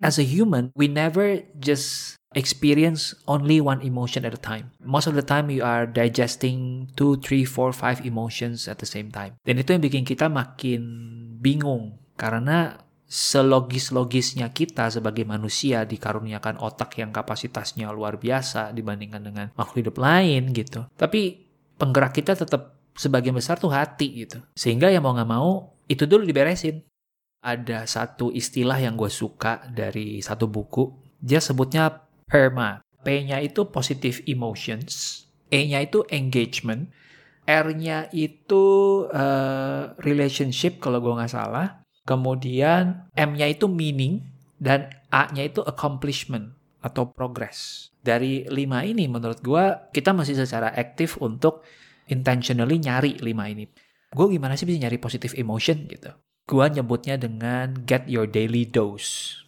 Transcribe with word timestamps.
as 0.00 0.18
a 0.18 0.26
human, 0.26 0.72
we 0.76 0.88
never 0.88 1.42
just 1.56 2.16
experience 2.36 3.16
only 3.24 3.60
one 3.64 3.80
emotion 3.80 4.28
at 4.28 4.36
a 4.36 4.40
time. 4.40 4.70
Most 4.84 5.08
of 5.08 5.16
the 5.16 5.24
time 5.24 5.48
you 5.48 5.64
are 5.64 5.88
digesting 5.88 6.88
two, 6.92 7.16
three, 7.24 7.48
four, 7.48 7.72
five 7.72 8.04
emotions 8.04 8.68
at 8.68 8.76
the 8.76 8.88
same 8.88 9.08
time. 9.08 9.40
Dan 9.40 9.56
itu 9.56 9.72
yang 9.72 9.80
bikin 9.80 10.04
kita 10.04 10.28
makin 10.28 10.84
bingung 11.40 11.96
karena 12.20 12.84
selogis-logisnya 13.06 14.50
kita 14.50 14.90
sebagai 14.90 15.22
manusia 15.22 15.86
dikaruniakan 15.86 16.58
otak 16.58 16.98
yang 16.98 17.14
kapasitasnya 17.14 17.88
luar 17.94 18.18
biasa 18.18 18.74
dibandingkan 18.74 19.22
dengan 19.22 19.46
makhluk 19.54 19.86
hidup 19.86 19.96
lain 20.02 20.50
gitu. 20.50 20.90
Tapi 20.98 21.46
penggerak 21.78 22.18
kita 22.18 22.34
tetap 22.34 22.76
sebagian 22.98 23.36
besar 23.36 23.56
tuh 23.62 23.70
hati 23.70 24.26
gitu. 24.26 24.42
Sehingga 24.58 24.90
ya 24.90 24.98
mau 24.98 25.14
nggak 25.14 25.30
mau 25.30 25.78
itu 25.86 26.02
dulu 26.04 26.26
diberesin. 26.26 26.82
Ada 27.46 27.86
satu 27.86 28.34
istilah 28.34 28.74
yang 28.82 28.98
gue 28.98 29.06
suka 29.06 29.70
dari 29.70 30.18
satu 30.18 30.50
buku. 30.50 30.90
Dia 31.22 31.38
sebutnya 31.38 32.10
PERMA. 32.26 32.82
P-nya 33.06 33.38
itu 33.38 33.70
positive 33.70 34.18
emotions. 34.26 35.22
E-nya 35.46 35.78
itu 35.86 36.02
engagement. 36.10 36.90
R-nya 37.46 38.10
itu 38.10 38.64
uh, 39.06 39.94
relationship 40.02 40.82
kalau 40.82 40.98
gue 40.98 41.14
nggak 41.14 41.30
salah. 41.30 41.86
Kemudian 42.02 43.06
M-nya 43.14 43.46
itu 43.46 43.70
meaning 43.70 44.26
dan 44.58 44.90
A-nya 45.14 45.46
itu 45.46 45.62
accomplishment 45.62 46.50
atau 46.82 47.14
progress. 47.14 47.90
Dari 48.02 48.42
lima 48.50 48.82
ini 48.82 49.06
menurut 49.06 49.38
gue 49.38 49.94
kita 49.94 50.10
masih 50.10 50.34
secara 50.34 50.74
aktif 50.74 51.14
untuk 51.22 51.62
intentionally 52.10 52.82
nyari 52.82 53.22
lima 53.22 53.46
ini. 53.46 53.70
Gue 54.10 54.34
gimana 54.34 54.58
sih 54.58 54.66
bisa 54.66 54.82
nyari 54.82 54.98
positive 54.98 55.38
emotion 55.38 55.86
gitu. 55.86 56.10
Gue 56.46 56.62
nyebutnya 56.70 57.18
dengan 57.18 57.74
get 57.90 58.06
your 58.06 58.22
daily 58.22 58.62
dose. 58.62 59.42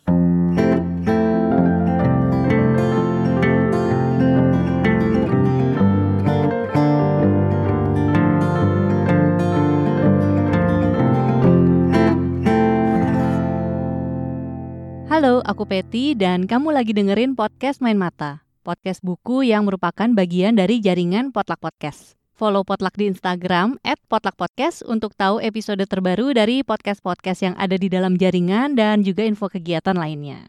Halo, 15.07 15.39
aku 15.47 15.71
Peti 15.71 16.19
dan 16.19 16.51
kamu 16.51 16.75
lagi 16.75 16.91
dengerin 16.91 17.39
podcast 17.39 17.79
Main 17.79 17.95
Mata. 17.95 18.43
Podcast 18.67 19.07
buku 19.07 19.47
yang 19.47 19.71
merupakan 19.71 20.11
bagian 20.11 20.59
dari 20.59 20.83
jaringan 20.83 21.31
Potluck 21.31 21.63
Podcast. 21.63 22.18
Follow 22.39 22.63
Potluck 22.63 22.95
di 22.95 23.11
Instagram 23.11 23.83
at 23.83 23.99
Potluck 24.07 24.39
untuk 24.87 25.11
tahu 25.19 25.43
episode 25.43 25.83
terbaru 25.83 26.31
dari 26.31 26.63
podcast-podcast 26.63 27.51
yang 27.51 27.55
ada 27.59 27.75
di 27.75 27.91
dalam 27.91 28.15
jaringan 28.15 28.79
dan 28.79 29.03
juga 29.03 29.27
info 29.27 29.51
kegiatan 29.51 29.99
lainnya. 29.99 30.47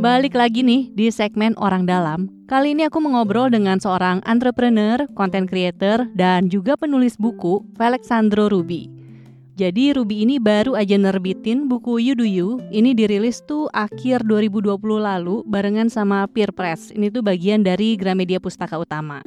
Balik 0.00 0.32
lagi 0.32 0.64
nih 0.64 0.88
di 0.96 1.12
segmen 1.12 1.52
Orang 1.60 1.84
Dalam. 1.84 2.32
Kali 2.48 2.72
ini 2.72 2.88
aku 2.88 3.04
mengobrol 3.04 3.52
dengan 3.52 3.76
seorang 3.76 4.24
entrepreneur, 4.24 5.04
content 5.12 5.44
creator, 5.44 6.08
dan 6.16 6.48
juga 6.48 6.80
penulis 6.80 7.20
buku, 7.20 7.60
Alexandro 7.76 8.48
Ruby. 8.48 8.99
Jadi 9.60 9.92
Ruby 9.92 10.24
ini 10.24 10.40
baru 10.40 10.72
aja 10.72 10.96
nerbitin 10.96 11.68
buku 11.68 12.00
You 12.00 12.16
Do 12.16 12.24
You. 12.24 12.64
Ini 12.72 12.96
dirilis 12.96 13.44
tuh 13.44 13.68
akhir 13.76 14.24
2020 14.24 14.72
lalu 14.80 15.44
barengan 15.44 15.92
sama 15.92 16.24
Peer 16.32 16.48
Press. 16.48 16.88
Ini 16.88 17.12
tuh 17.12 17.20
bagian 17.20 17.60
dari 17.60 17.92
Gramedia 17.92 18.40
Pustaka 18.40 18.80
Utama. 18.80 19.20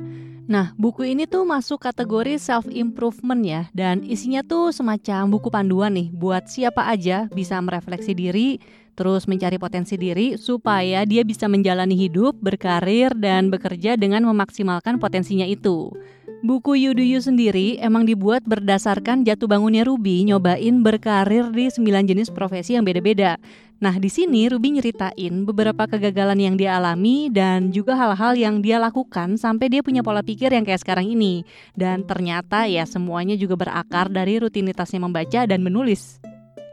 Nah, 0.50 0.74
buku 0.74 1.06
ini 1.06 1.30
tuh 1.30 1.46
masuk 1.46 1.86
kategori 1.86 2.42
self 2.42 2.66
improvement 2.74 3.46
ya 3.46 3.70
dan 3.78 4.02
isinya 4.02 4.42
tuh 4.42 4.74
semacam 4.74 5.30
buku 5.30 5.54
panduan 5.54 5.94
nih 5.94 6.10
buat 6.10 6.50
siapa 6.50 6.82
aja 6.90 7.30
bisa 7.30 7.62
merefleksi 7.62 8.18
diri, 8.18 8.58
terus 8.98 9.30
mencari 9.30 9.62
potensi 9.62 10.02
diri 10.02 10.34
supaya 10.42 11.06
dia 11.06 11.22
bisa 11.22 11.46
menjalani 11.46 11.94
hidup, 11.94 12.42
berkarir 12.42 13.14
dan 13.14 13.54
bekerja 13.54 14.02
dengan 14.02 14.26
memaksimalkan 14.26 14.98
potensinya 14.98 15.46
itu. 15.46 15.94
Buku 16.44 16.76
You 16.76 16.92
sendiri 17.24 17.80
emang 17.80 18.04
dibuat 18.04 18.44
berdasarkan 18.44 19.24
jatuh 19.24 19.48
bangunnya 19.48 19.88
Ruby 19.88 20.28
nyobain 20.28 20.84
berkarir 20.84 21.48
di 21.56 21.72
9 21.72 22.04
jenis 22.04 22.28
profesi 22.28 22.76
yang 22.76 22.84
beda-beda. 22.84 23.40
Nah, 23.80 23.96
di 23.96 24.12
sini 24.12 24.52
Ruby 24.52 24.76
nyeritain 24.76 25.48
beberapa 25.48 25.88
kegagalan 25.88 26.36
yang 26.36 26.60
dia 26.60 26.76
alami 26.76 27.32
dan 27.32 27.72
juga 27.72 27.96
hal-hal 27.96 28.36
yang 28.36 28.60
dia 28.60 28.76
lakukan 28.76 29.40
sampai 29.40 29.72
dia 29.72 29.80
punya 29.80 30.04
pola 30.04 30.20
pikir 30.20 30.52
yang 30.52 30.68
kayak 30.68 30.84
sekarang 30.84 31.08
ini. 31.08 31.48
Dan 31.80 32.04
ternyata 32.04 32.68
ya 32.68 32.84
semuanya 32.84 33.40
juga 33.40 33.56
berakar 33.56 34.12
dari 34.12 34.36
rutinitasnya 34.44 35.00
membaca 35.00 35.48
dan 35.48 35.64
menulis. 35.64 36.20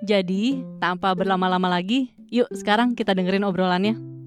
Jadi, 0.03 0.67
tanpa 0.83 1.15
berlama-lama 1.15 1.71
lagi, 1.71 2.11
yuk 2.27 2.51
sekarang 2.51 2.99
kita 2.99 3.15
dengerin 3.15 3.47
obrolannya. 3.47 4.20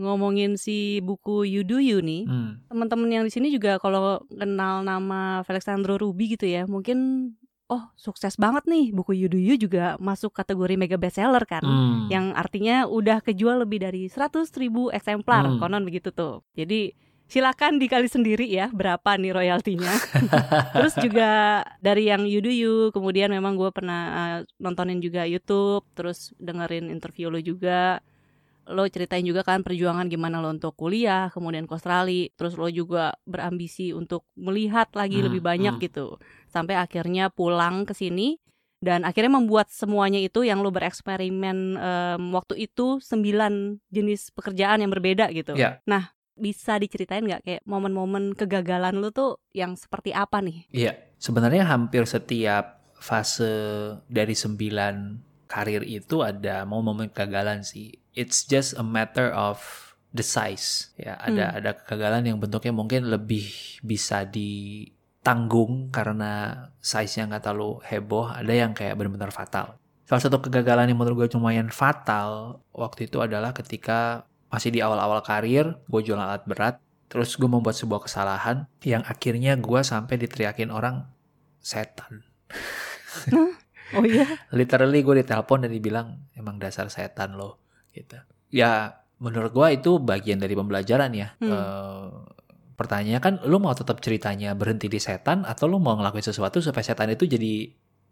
Ngomongin 0.00 0.56
si 0.56 1.04
buku 1.04 1.44
You 1.44 1.62
Do 1.62 1.76
You 1.76 2.00
nih, 2.00 2.24
hmm. 2.24 2.72
teman-teman 2.72 3.08
yang 3.12 3.24
di 3.28 3.32
sini 3.32 3.52
juga 3.52 3.76
kalau 3.76 4.24
kenal 4.32 4.80
nama 4.80 5.44
Alexandro 5.44 6.00
Ruby 6.00 6.34
gitu 6.34 6.48
ya, 6.48 6.64
mungkin 6.64 7.30
oh 7.70 7.86
sukses 7.94 8.34
banget 8.34 8.66
nih 8.66 8.90
buku 8.90 9.14
You 9.14 9.28
Do 9.30 9.38
You 9.38 9.54
juga 9.54 9.94
masuk 10.02 10.34
kategori 10.34 10.74
mega 10.74 10.96
bestseller 10.96 11.44
kan, 11.44 11.62
hmm. 11.62 12.08
yang 12.08 12.32
artinya 12.32 12.88
udah 12.88 13.20
kejual 13.20 13.62
lebih 13.62 13.84
dari 13.84 14.08
100 14.08 14.48
ribu 14.58 14.88
eksemplar, 14.90 15.46
hmm. 15.46 15.58
konon 15.60 15.84
begitu 15.84 16.10
tuh. 16.10 16.42
Jadi 16.56 16.96
silakan 17.30 17.78
dikali 17.78 18.10
sendiri 18.10 18.50
ya 18.50 18.66
berapa 18.74 19.14
nih 19.14 19.30
royaltinya. 19.30 19.94
Terus 20.74 20.98
juga 20.98 21.62
dari 21.78 22.10
yang 22.10 22.26
You 22.26 22.42
Do 22.42 22.50
You, 22.50 22.74
kemudian 22.90 23.30
memang 23.30 23.54
gue 23.54 23.70
pernah 23.70 24.02
uh, 24.10 24.38
nontonin 24.58 24.98
juga 24.98 25.22
YouTube, 25.22 25.86
terus 25.94 26.34
dengerin 26.42 26.90
interview 26.90 27.30
lo 27.30 27.38
juga 27.38 28.02
lo 28.68 28.84
ceritain 28.86 29.24
juga 29.24 29.46
kan 29.46 29.64
perjuangan 29.64 30.10
gimana 30.10 30.42
lo 30.42 30.52
untuk 30.52 30.76
kuliah, 30.76 31.32
kemudian 31.32 31.64
ke 31.64 31.72
Australia, 31.74 32.28
terus 32.36 32.54
lo 32.58 32.68
juga 32.68 33.16
berambisi 33.24 33.90
untuk 33.96 34.28
melihat 34.36 34.92
lagi 34.92 35.20
hmm, 35.20 35.26
lebih 35.30 35.42
banyak 35.42 35.74
hmm. 35.78 35.84
gitu. 35.86 36.06
Sampai 36.50 36.76
akhirnya 36.76 37.32
pulang 37.32 37.88
ke 37.88 37.96
sini 37.96 38.38
dan 38.80 39.04
akhirnya 39.04 39.36
membuat 39.36 39.68
semuanya 39.68 40.16
itu 40.16 40.40
yang 40.40 40.64
lo 40.64 40.72
bereksperimen 40.72 41.76
um, 41.76 42.22
waktu 42.32 42.64
itu 42.64 42.96
sembilan 43.04 43.76
jenis 43.92 44.32
pekerjaan 44.32 44.80
yang 44.80 44.90
berbeda 44.90 45.28
gitu. 45.36 45.52
Yeah. 45.52 45.84
Nah, 45.84 46.16
bisa 46.32 46.80
diceritain 46.80 47.28
nggak 47.28 47.44
kayak 47.44 47.62
momen-momen 47.68 48.32
kegagalan 48.32 48.96
lo 48.96 49.12
tuh 49.12 49.44
yang 49.52 49.76
seperti 49.76 50.16
apa 50.16 50.40
nih? 50.40 50.64
Iya, 50.72 50.84
yeah. 50.88 50.94
sebenarnya 51.20 51.68
hampir 51.68 52.08
setiap 52.08 52.80
fase 52.96 53.52
dari 54.08 54.32
sembilan 54.32 54.94
karir 55.50 55.82
itu 55.82 56.22
ada 56.22 56.62
momen-momen 56.62 57.10
kegagalan 57.10 57.66
sih. 57.66 57.98
It's 58.14 58.46
just 58.46 58.78
a 58.78 58.86
matter 58.86 59.34
of 59.34 59.58
the 60.14 60.22
size. 60.22 60.94
Ya 60.94 61.18
ada 61.18 61.50
hmm. 61.50 61.58
ada 61.58 61.70
kegagalan 61.74 62.22
yang 62.30 62.38
bentuknya 62.38 62.70
mungkin 62.70 63.10
lebih 63.10 63.50
bisa 63.82 64.22
ditanggung 64.22 65.90
karena 65.90 66.66
size-nya 66.78 67.26
nggak 67.34 67.42
terlalu 67.42 67.82
heboh. 67.82 68.30
Ada 68.30 68.52
yang 68.54 68.72
kayak 68.78 68.94
benar-benar 68.94 69.34
fatal. 69.34 69.74
Salah 70.06 70.22
satu 70.22 70.38
kegagalan 70.38 70.90
yang 70.90 70.98
menurut 70.98 71.26
gue 71.26 71.38
lumayan 71.38 71.70
fatal 71.70 72.62
waktu 72.70 73.10
itu 73.10 73.18
adalah 73.22 73.50
ketika 73.50 74.30
masih 74.50 74.74
di 74.74 74.82
awal-awal 74.82 75.22
karir 75.22 75.78
gue 75.86 76.00
jualan 76.02 76.26
alat 76.26 76.42
berat 76.42 76.74
terus 77.06 77.38
gue 77.38 77.46
membuat 77.46 77.78
sebuah 77.78 78.10
kesalahan 78.10 78.66
yang 78.82 79.06
akhirnya 79.06 79.54
gue 79.54 79.80
sampai 79.86 80.18
diteriakin 80.18 80.74
orang 80.74 81.06
setan 81.62 82.26
oh 83.96 84.04
iya 84.06 84.26
literally 84.58 85.00
gue 85.02 85.24
ditelepon 85.24 85.66
dan 85.66 85.70
dibilang 85.72 86.08
emang 86.36 86.60
dasar 86.60 86.86
setan 86.90 87.34
loh 87.34 87.58
gitu 87.94 88.18
ya 88.50 89.00
menurut 89.20 89.52
gua 89.52 89.68
itu 89.70 90.00
bagian 90.00 90.40
dari 90.40 90.56
pembelajaran 90.56 91.12
ya 91.12 91.36
hmm. 91.38 91.52
uh, 91.52 92.08
pertanyaannya 92.74 93.20
kan 93.20 93.34
lu 93.44 93.60
mau 93.60 93.76
tetap 93.76 94.00
ceritanya 94.00 94.56
berhenti 94.56 94.88
di 94.88 94.96
setan 94.96 95.44
atau 95.44 95.68
lu 95.68 95.76
mau 95.76 95.94
ngelakuin 96.00 96.24
sesuatu 96.24 96.64
supaya 96.64 96.80
setan 96.80 97.12
itu 97.12 97.28
jadi 97.28 97.68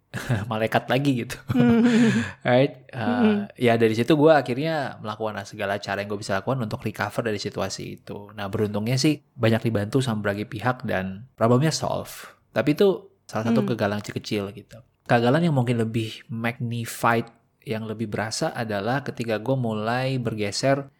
malaikat 0.52 0.88
lagi 0.88 1.20
gitu, 1.20 1.36
hmm. 1.52 1.84
right? 2.48 2.88
Uh, 2.96 3.04
hmm. 3.04 3.36
Ya 3.60 3.76
dari 3.76 3.92
situ 3.92 4.16
gue 4.16 4.32
akhirnya 4.32 4.96
melakukan 5.04 5.44
segala 5.44 5.76
cara 5.76 6.00
yang 6.00 6.08
gue 6.08 6.20
bisa 6.24 6.32
lakukan 6.40 6.64
untuk 6.64 6.80
recover 6.80 7.28
dari 7.28 7.36
situasi 7.36 8.00
itu. 8.00 8.32
Nah 8.32 8.48
beruntungnya 8.48 8.96
sih 8.96 9.20
banyak 9.36 9.68
dibantu 9.68 10.00
sama 10.00 10.24
berbagai 10.24 10.48
pihak 10.48 10.88
dan 10.88 11.28
problemnya 11.36 11.68
solve. 11.68 12.08
Tapi 12.56 12.72
itu 12.72 13.12
salah 13.28 13.52
satu 13.52 13.60
hmm. 13.60 13.68
kegagalan 13.68 14.00
kecil 14.00 14.48
gitu. 14.56 14.80
Kegagalan 15.08 15.48
yang 15.48 15.56
mungkin 15.56 15.80
lebih 15.80 16.28
magnified 16.28 17.32
yang 17.64 17.88
lebih 17.88 18.12
berasa 18.12 18.52
adalah 18.52 19.00
ketika 19.00 19.40
gue 19.40 19.56
mulai 19.56 20.20
bergeser 20.20 20.92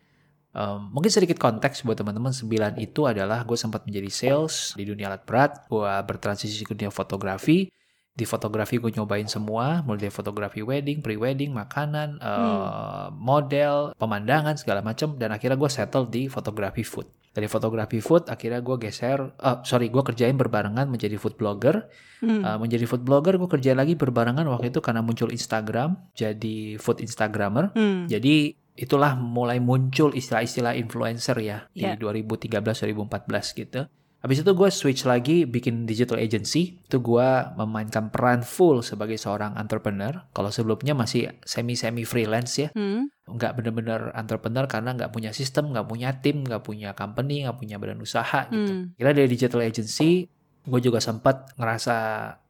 Um, 0.59 0.91
mungkin 0.97 1.13
sedikit 1.13 1.37
konteks 1.37 1.85
buat 1.85 2.01
teman-teman 2.01 2.33
sembilan 2.33 2.81
itu 2.81 3.05
adalah 3.05 3.45
gue 3.45 3.55
sempat 3.55 3.85
menjadi 3.85 4.11
sales 4.11 4.73
di 4.75 4.89
dunia 4.89 5.07
alat 5.13 5.23
berat, 5.29 5.53
gue 5.69 5.93
bertransisi 6.09 6.65
ke 6.65 6.73
dunia 6.73 6.91
fotografi. 6.91 7.69
Di 8.19 8.27
fotografi 8.27 8.83
gue 8.83 8.91
nyobain 8.91 9.31
semua, 9.31 9.79
mulai 9.87 10.09
dari 10.09 10.11
fotografi 10.11 10.59
wedding, 10.59 10.99
pre-wedding, 10.99 11.55
makanan, 11.55 12.19
uh, 12.19 13.15
model, 13.15 13.95
pemandangan 13.95 14.59
segala 14.59 14.83
macam, 14.83 15.15
dan 15.15 15.31
akhirnya 15.31 15.55
gue 15.55 15.71
settle 15.71 16.11
di 16.11 16.27
fotografi 16.27 16.83
food. 16.83 17.07
Dari 17.39 17.47
fotografi 17.47 18.03
food 18.03 18.27
akhirnya 18.27 18.59
gue 18.59 18.77
geser, 18.83 19.31
uh, 19.39 19.63
sorry 19.63 19.95
gue 19.95 20.03
kerjain 20.03 20.35
berbarengan 20.35 20.91
menjadi 20.91 21.15
food 21.23 21.39
blogger. 21.39 21.87
Hmm. 22.19 22.43
Uh, 22.43 22.59
menjadi 22.59 22.83
food 22.91 23.07
blogger 23.07 23.39
gue 23.39 23.47
kerjain 23.47 23.79
lagi 23.79 23.95
berbarengan 23.95 24.43
waktu 24.51 24.75
itu 24.75 24.83
karena 24.83 25.07
muncul 25.07 25.31
Instagram, 25.31 25.95
jadi 26.19 26.83
food 26.83 26.99
Instagramer. 26.99 27.71
Hmm. 27.79 28.11
Jadi 28.11 28.59
itulah 28.75 29.15
mulai 29.15 29.63
muncul 29.63 30.11
istilah-istilah 30.11 30.75
influencer 30.75 31.39
ya 31.39 31.71
Ya. 31.79 31.95
di 31.95 32.03
2013-2014 32.03 33.55
gitu. 33.55 33.87
Habis 34.19 34.43
itu 34.43 34.51
gue 34.51 34.69
switch 34.75 35.07
lagi 35.07 35.47
bikin 35.47 35.87
digital 35.87 36.19
agency. 36.19 36.83
Itu 36.83 36.99
gue 36.99 37.29
memainkan 37.55 38.11
peran 38.11 38.43
full 38.43 38.83
sebagai 38.83 39.15
seorang 39.15 39.55
entrepreneur. 39.55 40.27
Kalau 40.35 40.51
sebelumnya 40.51 40.99
masih 40.99 41.31
semi-semi 41.47 42.03
freelance 42.03 42.59
ya. 42.59 42.69
Hmm. 42.75 43.07
Nggak 43.31 43.63
bener-bener 43.63 44.11
entrepreneur 44.19 44.67
karena 44.67 44.99
nggak 44.99 45.15
punya 45.15 45.31
sistem, 45.31 45.71
nggak 45.71 45.87
punya 45.87 46.19
tim, 46.19 46.43
nggak 46.43 46.67
punya 46.67 46.99
company, 46.99 47.47
nggak 47.47 47.59
punya 47.63 47.79
badan 47.79 48.03
usaha 48.03 48.51
gitu. 48.51 48.73
Hmm. 48.75 48.85
Kira 48.99 49.15
dari 49.15 49.31
digital 49.31 49.63
agency, 49.63 50.27
gue 50.67 50.81
juga 50.83 50.99
sempat 50.99 51.55
ngerasa 51.55 51.97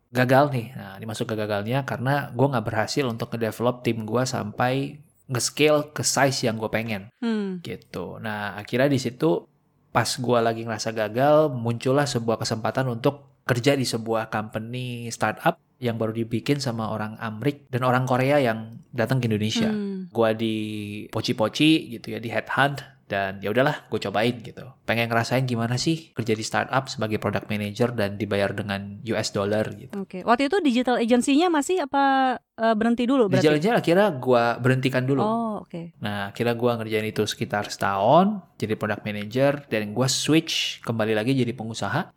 gagal 0.08 0.44
nih. 0.56 0.66
Nah, 0.72 0.96
dimasuk 0.96 1.28
ke 1.28 1.36
gagalnya 1.36 1.84
karena 1.84 2.32
gue 2.32 2.46
nggak 2.48 2.64
berhasil 2.64 3.04
untuk 3.04 3.28
ngedevelop 3.36 3.84
tim 3.84 4.08
gue 4.08 4.24
sampai 4.24 5.04
nge-scale 5.28 5.92
ke 5.92 6.00
size 6.00 6.48
yang 6.48 6.56
gue 6.56 6.72
pengen 6.72 7.12
Hmm. 7.20 7.60
gitu. 7.60 8.16
Nah, 8.16 8.56
akhirnya 8.56 8.88
di 8.88 8.96
situ 8.96 9.44
pas 9.90 10.08
gue 10.08 10.38
lagi 10.38 10.62
ngerasa 10.64 10.92
gagal, 10.92 11.52
muncullah 11.52 12.04
sebuah 12.04 12.40
kesempatan 12.40 12.88
untuk 12.92 13.28
kerja 13.48 13.72
di 13.72 13.88
sebuah 13.88 14.28
company 14.28 15.08
startup 15.08 15.56
yang 15.80 15.96
baru 15.96 16.12
dibikin 16.12 16.60
sama 16.60 16.90
orang 16.90 17.16
Amrik 17.22 17.70
dan 17.72 17.86
orang 17.86 18.04
Korea 18.04 18.36
yang 18.42 18.82
datang 18.92 19.22
ke 19.22 19.30
Indonesia. 19.30 19.70
Hmm. 19.70 20.10
Gua 20.10 20.34
di 20.34 21.06
poci-poci 21.08 21.96
gitu 21.96 22.12
ya, 22.12 22.18
di 22.18 22.28
headhunt 22.28 22.97
dan 23.08 23.40
ya 23.40 23.48
udahlah, 23.48 23.88
gue 23.88 23.96
cobain 23.96 24.36
gitu. 24.44 24.68
Pengen 24.84 25.08
ngerasain 25.08 25.48
gimana 25.48 25.80
sih 25.80 26.12
kerja 26.12 26.36
di 26.36 26.44
startup 26.44 26.92
sebagai 26.92 27.16
product 27.16 27.48
manager 27.48 27.96
dan 27.96 28.20
dibayar 28.20 28.52
dengan 28.52 29.00
US 29.08 29.32
dollar 29.32 29.64
gitu. 29.72 29.96
Oke. 29.96 30.20
Waktu 30.28 30.52
itu 30.52 30.56
digital 30.60 31.00
agency-nya 31.00 31.48
masih 31.48 31.88
apa 31.88 32.36
eh, 32.60 32.74
berhenti 32.76 33.08
dulu 33.08 33.32
berarti? 33.32 33.48
jalan-jalan 33.48 33.80
akhirnya 33.80 34.08
gue 34.20 34.44
berhentikan 34.60 35.02
dulu. 35.08 35.24
Oh, 35.24 35.64
oke. 35.64 35.96
Nah, 36.04 36.28
akhirnya 36.28 36.52
gue 36.52 36.70
ngerjain 36.84 37.08
itu 37.08 37.24
sekitar 37.24 37.72
setahun, 37.72 38.44
jadi 38.60 38.76
product 38.76 39.02
manager, 39.08 39.64
dan 39.72 39.96
gue 39.96 40.08
switch 40.12 40.84
kembali 40.84 41.16
lagi 41.16 41.32
jadi 41.32 41.56
pengusaha. 41.56 42.12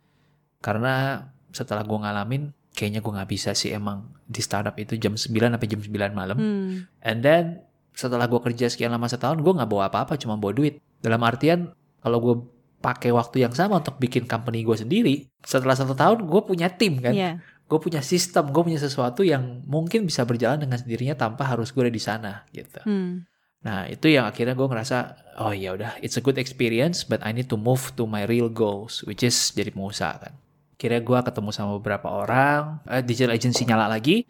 Karena 0.60 1.24
setelah 1.50 1.88
gue 1.88 1.98
ngalamin, 1.98 2.52
kayaknya 2.76 3.00
gue 3.00 3.12
nggak 3.16 3.30
bisa 3.32 3.56
sih 3.56 3.72
emang 3.72 4.12
di 4.28 4.40
startup 4.44 4.76
itu 4.76 4.96
jam 5.00 5.16
9 5.16 5.28
sampai 5.28 5.68
jam 5.68 5.80
9 5.80 6.12
malam. 6.12 6.36
Hmm. 6.36 6.72
And 7.00 7.24
then, 7.24 7.44
setelah 7.92 8.26
gue 8.26 8.40
kerja 8.40 8.66
sekian 8.72 8.90
lama 8.92 9.06
setahun, 9.08 9.38
gue 9.40 9.52
nggak 9.52 9.68
bawa 9.68 9.92
apa-apa, 9.92 10.16
cuma 10.16 10.36
bawa 10.40 10.52
duit. 10.56 10.80
Dalam 11.00 11.20
artian, 11.22 11.72
kalau 12.00 12.18
gue 12.18 12.34
pakai 12.82 13.14
waktu 13.14 13.46
yang 13.46 13.54
sama 13.54 13.78
untuk 13.78 13.96
bikin 14.02 14.26
company 14.26 14.66
gue 14.66 14.74
sendiri, 14.74 15.14
setelah 15.46 15.78
satu 15.78 15.94
tahun 15.94 16.26
gue 16.26 16.42
punya 16.42 16.66
tim 16.66 16.98
kan 16.98 17.14
Iya. 17.14 17.32
gue 17.70 17.78
punya 17.78 18.02
sistem, 18.02 18.50
gue 18.50 18.62
punya 18.62 18.76
sesuatu 18.76 19.22
yang 19.22 19.62
mungkin 19.64 20.04
bisa 20.04 20.26
berjalan 20.26 20.60
dengan 20.60 20.76
sendirinya 20.76 21.16
tanpa 21.16 21.46
harus 21.46 21.70
gue 21.72 21.88
ada 21.88 21.94
di 21.94 22.02
sana 22.02 22.44
gitu. 22.52 22.82
Hmm. 22.84 23.24
Nah 23.62 23.86
itu 23.86 24.10
yang 24.10 24.26
akhirnya 24.26 24.58
gue 24.58 24.66
ngerasa, 24.66 24.96
oh 25.40 25.54
ya 25.54 25.72
udah, 25.72 25.96
it's 26.02 26.18
a 26.18 26.22
good 26.22 26.36
experience, 26.36 27.06
but 27.06 27.22
I 27.22 27.30
need 27.30 27.46
to 27.48 27.56
move 27.56 27.94
to 27.96 28.04
my 28.04 28.26
real 28.26 28.50
goals, 28.50 29.06
which 29.06 29.22
is 29.22 29.54
jadi 29.54 29.70
pengusaha 29.70 30.14
kan. 30.18 30.34
Akhirnya 30.76 31.00
gue 31.00 31.18
ketemu 31.22 31.50
sama 31.54 31.78
beberapa 31.78 32.10
orang, 32.10 32.82
eh, 32.90 33.00
digital 33.06 33.30
agency 33.32 33.62
nyala 33.62 33.86
lagi, 33.86 34.26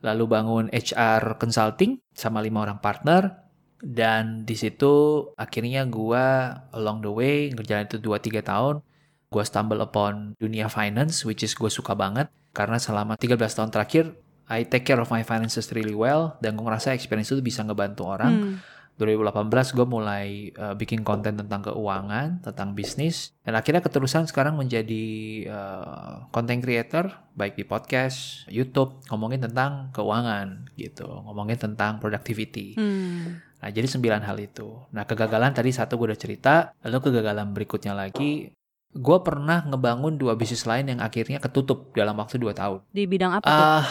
lalu 0.00 0.24
bangun 0.26 0.66
HR 0.72 1.36
consulting 1.38 2.00
sama 2.16 2.40
lima 2.40 2.64
orang 2.64 2.80
partner, 2.80 3.44
dan 3.84 4.48
di 4.48 4.56
situ 4.56 5.28
akhirnya 5.36 5.84
gue 5.84 6.24
along 6.72 7.04
the 7.04 7.12
way 7.12 7.52
ngerjain 7.52 7.84
itu 7.84 8.00
2-3 8.00 8.40
tahun, 8.40 8.80
gue 9.28 9.44
stumble 9.44 9.82
upon 9.84 10.38
dunia 10.40 10.72
finance, 10.72 11.26
which 11.28 11.44
is 11.44 11.52
gue 11.52 11.68
suka 11.68 11.92
banget, 11.92 12.32
karena 12.56 12.80
selama 12.80 13.18
13 13.20 13.36
tahun 13.38 13.70
terakhir, 13.70 14.04
I 14.44 14.68
take 14.68 14.84
care 14.84 15.00
of 15.00 15.08
my 15.08 15.24
finances 15.24 15.72
really 15.72 15.96
well, 15.96 16.36
dan 16.40 16.56
gue 16.56 16.64
ngerasa 16.64 16.92
experience 16.92 17.32
itu 17.32 17.40
bisa 17.40 17.64
ngebantu 17.64 18.08
orang. 18.08 18.32
Hmm. 18.32 18.54
2018 18.94 19.74
gue 19.74 19.86
mulai 19.90 20.54
uh, 20.54 20.78
bikin 20.78 21.02
konten 21.02 21.34
tentang 21.34 21.66
keuangan, 21.66 22.38
tentang 22.46 22.78
bisnis, 22.78 23.34
dan 23.42 23.58
akhirnya 23.58 23.82
keterusan 23.82 24.30
sekarang 24.30 24.54
menjadi 24.54 25.06
uh, 25.50 26.30
content 26.30 26.62
creator, 26.62 27.10
baik 27.34 27.58
di 27.58 27.66
podcast, 27.66 28.46
YouTube, 28.46 29.02
ngomongin 29.10 29.50
tentang 29.50 29.90
keuangan 29.90 30.70
gitu, 30.78 31.10
ngomongin 31.26 31.58
tentang 31.58 31.98
productivity. 31.98 32.78
Hmm. 32.78 33.42
Nah 33.58 33.68
jadi 33.74 33.90
sembilan 33.90 34.22
hal 34.22 34.38
itu. 34.38 34.86
Nah 34.94 35.02
kegagalan 35.02 35.50
tadi 35.50 35.74
satu 35.74 35.98
gue 35.98 36.14
udah 36.14 36.20
cerita, 36.20 36.54
lalu 36.86 37.10
kegagalan 37.10 37.50
berikutnya 37.50 37.98
lagi, 37.98 38.54
gue 38.94 39.18
pernah 39.26 39.66
ngebangun 39.66 40.14
dua 40.14 40.38
bisnis 40.38 40.62
lain 40.70 40.86
yang 40.94 41.00
akhirnya 41.02 41.42
ketutup 41.42 41.90
dalam 41.98 42.14
waktu 42.14 42.38
dua 42.38 42.54
tahun. 42.54 42.86
Di 42.94 43.10
bidang 43.10 43.42
apa 43.42 43.46
tuh? 43.48 43.50
Ah, 43.50 43.84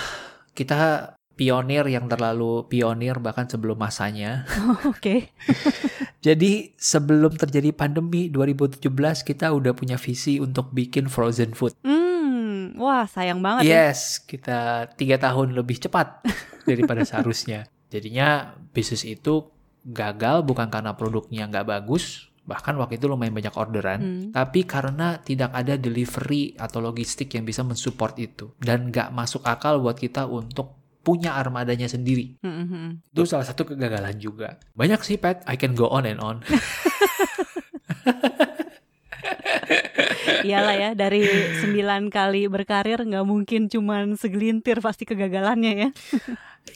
kita 0.55 0.79
pionir 1.33 1.85
yang 1.89 2.05
terlalu 2.05 2.65
pionir 2.69 3.17
bahkan 3.17 3.49
sebelum 3.49 3.77
masanya. 3.77 4.45
Oke. 4.91 5.33
Jadi 6.25 6.71
sebelum 6.79 7.35
terjadi 7.35 7.75
pandemi 7.75 8.31
2017 8.31 8.79
kita 9.27 9.51
udah 9.51 9.73
punya 9.75 9.99
visi 9.99 10.39
untuk 10.39 10.71
bikin 10.71 11.11
frozen 11.11 11.51
food. 11.57 11.75
Hmm. 11.83 12.77
Wah, 12.79 13.05
sayang 13.05 13.43
banget 13.43 13.67
ya. 13.67 13.91
Yes, 13.91 14.23
kita 14.23 14.89
tiga 14.95 15.19
tahun 15.19 15.51
lebih 15.53 15.83
cepat 15.83 16.23
daripada 16.69 17.03
seharusnya. 17.03 17.67
Jadinya 17.91 18.55
bisnis 18.71 19.03
itu 19.05 19.51
gagal 19.83 20.47
bukan 20.47 20.71
karena 20.71 20.95
produknya 20.95 21.45
nggak 21.51 21.67
bagus, 21.67 22.31
bahkan 22.47 22.75
waktu 22.79 22.97
itu 22.97 23.11
lumayan 23.11 23.35
banyak 23.35 23.55
orderan, 23.55 23.99
Hmm. 23.99 24.23
tapi 24.31 24.63
karena 24.63 25.19
tidak 25.19 25.51
ada 25.51 25.75
delivery 25.75 26.55
atau 26.55 26.79
logistik 26.79 27.35
yang 27.35 27.43
bisa 27.43 27.61
mensupport 27.67 28.15
itu 28.19 28.51
dan 28.63 28.89
nggak 28.91 29.11
masuk 29.11 29.43
akal 29.43 29.79
buat 29.83 29.99
kita 29.99 30.27
untuk 30.27 30.82
punya 31.03 31.35
armadanya 31.35 31.91
sendiri. 31.91 32.39
Hmm, 32.39 32.63
hmm, 32.63 32.67
hmm. 32.71 32.89
Itu 33.11 33.27
salah 33.27 33.43
satu 33.43 33.67
kegagalan 33.67 34.15
juga. 34.17 34.57
Banyak 34.73 35.03
sih, 35.03 35.19
Pat. 35.19 35.43
I 35.45 35.59
can 35.59 35.75
go 35.75 35.91
on 35.91 36.07
and 36.07 36.23
on. 36.23 36.39
Iyalah 40.43 40.75
ya, 40.75 40.89
dari 40.91 41.23
sembilan 41.63 42.11
kali 42.11 42.51
berkarir 42.51 42.99
nggak 42.99 43.25
mungkin 43.27 43.71
cuman 43.71 44.19
segelintir 44.19 44.83
pasti 44.83 45.03
kegagalannya 45.07 45.73
ya. 45.75 45.89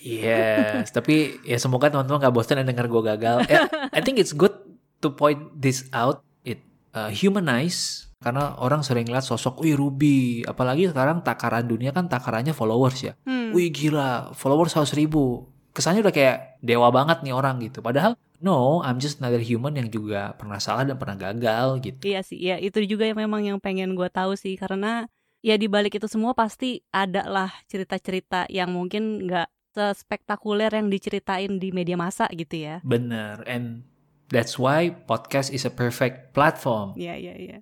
Yes, 0.03 0.91
tapi 0.91 1.39
ya 1.47 1.56
semoga 1.56 1.88
teman-teman 1.88 2.19
gak 2.19 2.35
bosan 2.35 2.59
dan 2.59 2.68
dengar 2.68 2.91
gue 2.91 3.01
gagal. 3.07 3.47
Ya, 3.47 3.71
I 3.95 4.03
think 4.03 4.19
it's 4.19 4.35
good 4.35 4.51
to 5.00 5.15
point 5.15 5.39
this 5.56 5.88
out. 5.95 6.27
It 6.44 6.59
uh, 6.91 7.07
humanize 7.07 8.06
karena 8.18 8.58
orang 8.58 8.81
sering 8.81 9.06
lihat 9.06 9.22
sosok, 9.22 9.62
wih 9.62 9.78
Ruby, 9.78 10.42
apalagi 10.42 10.90
sekarang 10.90 11.22
takaran 11.22 11.69
dunia 11.69 11.94
kan 11.94 12.10
takarannya 12.10 12.52
followers 12.52 13.06
ya. 13.06 13.14
Hmm. 13.30 13.54
Wih 13.54 13.69
gila, 13.69 14.34
followers 14.34 14.74
100 14.74 14.98
ribu. 14.98 15.46
Kesannya 15.72 16.02
udah 16.02 16.14
kayak 16.16 16.38
dewa 16.66 16.90
banget 16.90 17.21
nih 17.21 17.38
orang 17.38 17.62
gitu. 17.62 17.86
Padahal 17.86 18.18
no, 18.42 18.81
I'm 18.81 18.97
just 18.97 19.21
another 19.21 19.42
human 19.42 19.78
yang 19.78 19.94
juga 19.94 20.33
pernah 20.33 20.57
salah 20.57 20.81
dan 20.81 20.97
pernah 20.97 21.14
gagal 21.14 21.81
gitu. 21.86 22.02
Iya 22.09 22.21
sih, 22.26 22.42
ya 22.42 22.57
itu 22.57 22.81
juga 22.90 23.06
yang 23.06 23.21
memang 23.21 23.45
yang 23.45 23.59
pengen 23.62 23.94
gue 23.94 24.09
tahu 24.09 24.33
sih 24.33 24.57
karena 24.57 25.06
ya 25.45 25.54
di 25.54 25.69
balik 25.69 26.02
itu 26.02 26.09
semua 26.09 26.33
pasti 26.33 26.81
ada 26.90 27.26
lah 27.30 27.54
cerita-cerita 27.69 28.50
yang 28.50 28.74
mungkin 28.74 29.30
nggak 29.30 29.47
sespektakuler 29.78 30.74
yang 30.74 30.90
diceritain 30.90 31.62
di 31.62 31.69
media 31.69 31.94
massa 31.94 32.26
gitu 32.33 32.57
ya. 32.57 32.81
Bener, 32.81 33.45
and 33.45 33.86
that's 34.33 34.57
why 34.57 34.90
podcast 34.90 35.54
is 35.54 35.69
a 35.69 35.74
perfect 35.74 36.33
platform. 36.33 36.97
Iya 36.97 37.14
iya 37.14 37.36
iya. 37.38 37.57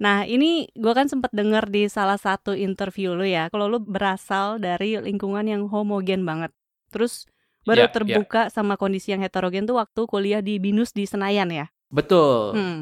Nah 0.00 0.24
ini 0.24 0.66
gue 0.72 0.92
kan 0.96 1.06
sempat 1.06 1.28
dengar 1.30 1.68
di 1.68 1.84
salah 1.86 2.16
satu 2.16 2.56
interview 2.56 3.12
lu 3.12 3.28
ya, 3.28 3.52
kalau 3.52 3.68
lu 3.68 3.78
berasal 3.78 4.56
dari 4.56 4.96
lingkungan 4.96 5.44
yang 5.44 5.68
homogen 5.68 6.24
banget. 6.24 6.50
Terus 6.88 7.28
baru 7.68 7.84
Ya, 7.84 7.88
ya. 7.88 7.92
terbuka 7.92 8.48
sama 8.48 8.80
kondisi 8.80 9.12
yang 9.12 9.20
heterogen 9.20 9.68
tuh 9.68 9.76
waktu 9.76 10.00
kuliah 10.08 10.40
di 10.40 10.56
Binus 10.56 10.96
di 10.96 11.04
Senayan 11.04 11.52
ya. 11.52 11.68
Betul. 11.92 12.56
Hmm. 12.56 12.78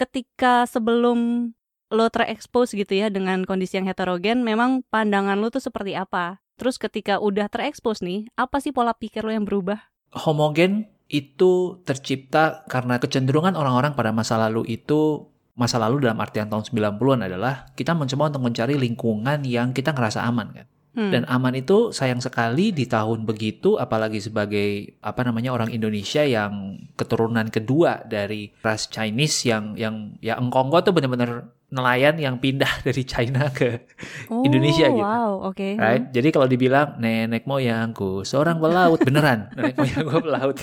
Ketika 0.00 0.64
sebelum 0.64 1.52
lo 1.92 2.06
terekspos 2.10 2.72
gitu 2.74 2.96
ya 2.96 3.12
dengan 3.12 3.44
kondisi 3.44 3.76
yang 3.78 3.86
heterogen, 3.86 4.42
memang 4.42 4.82
pandangan 4.88 5.36
lo 5.38 5.52
tuh 5.52 5.60
seperti 5.60 5.92
apa? 5.94 6.40
Terus 6.56 6.80
ketika 6.80 7.20
udah 7.20 7.52
terekspos 7.52 8.00
nih, 8.00 8.32
apa 8.34 8.58
sih 8.64 8.72
pola 8.72 8.96
pikir 8.96 9.22
lo 9.22 9.30
yang 9.30 9.44
berubah? 9.44 9.92
homogen 10.16 10.88
itu 11.12 11.78
tercipta 11.86 12.64
karena 12.66 12.98
kecenderungan 12.98 13.54
orang-orang 13.54 13.92
pada 13.94 14.10
masa 14.10 14.40
lalu 14.40 14.64
itu 14.66 15.28
masa 15.56 15.80
lalu 15.80 16.04
dalam 16.04 16.20
artian 16.20 16.52
tahun 16.52 16.68
90-an 16.68 17.20
adalah 17.26 17.72
kita 17.72 17.96
mencoba 17.96 18.28
untuk 18.28 18.44
mencari 18.44 18.76
lingkungan 18.76 19.40
yang 19.42 19.72
kita 19.72 19.96
ngerasa 19.96 20.22
aman 20.28 20.48
kan. 20.52 20.66
Hmm. 20.96 21.12
Dan 21.12 21.22
aman 21.28 21.52
itu 21.52 21.92
sayang 21.92 22.24
sekali 22.24 22.72
di 22.72 22.88
tahun 22.88 23.28
begitu 23.28 23.76
apalagi 23.76 24.16
sebagai 24.16 24.96
apa 25.04 25.28
namanya 25.28 25.52
orang 25.52 25.68
Indonesia 25.68 26.24
yang 26.24 26.80
keturunan 26.96 27.52
kedua 27.52 28.00
dari 28.08 28.48
ras 28.64 28.88
Chinese 28.88 29.44
yang 29.44 29.76
yang 29.76 30.16
ya 30.24 30.40
engkonggo 30.40 30.80
tuh 30.80 30.96
bener-bener 30.96 31.52
nelayan 31.66 32.14
yang 32.14 32.38
pindah 32.38 32.70
dari 32.86 33.02
China 33.02 33.50
ke 33.50 33.82
Oh, 34.30 34.42
Indonesia 34.42 34.86
gitu. 34.86 35.02
Wow, 35.02 35.50
oke. 35.50 35.74
right. 35.76 36.10
Jadi 36.10 36.28
kalau 36.30 36.46
dibilang 36.46 36.98
nenek 36.98 37.42
moyangku 37.44 38.22
seorang 38.22 38.58
pelaut 38.58 39.02
beneran 39.02 39.50
nenek 39.58 39.74
moyang 39.74 40.02
gue 40.06 40.20
pelaut. 40.22 40.56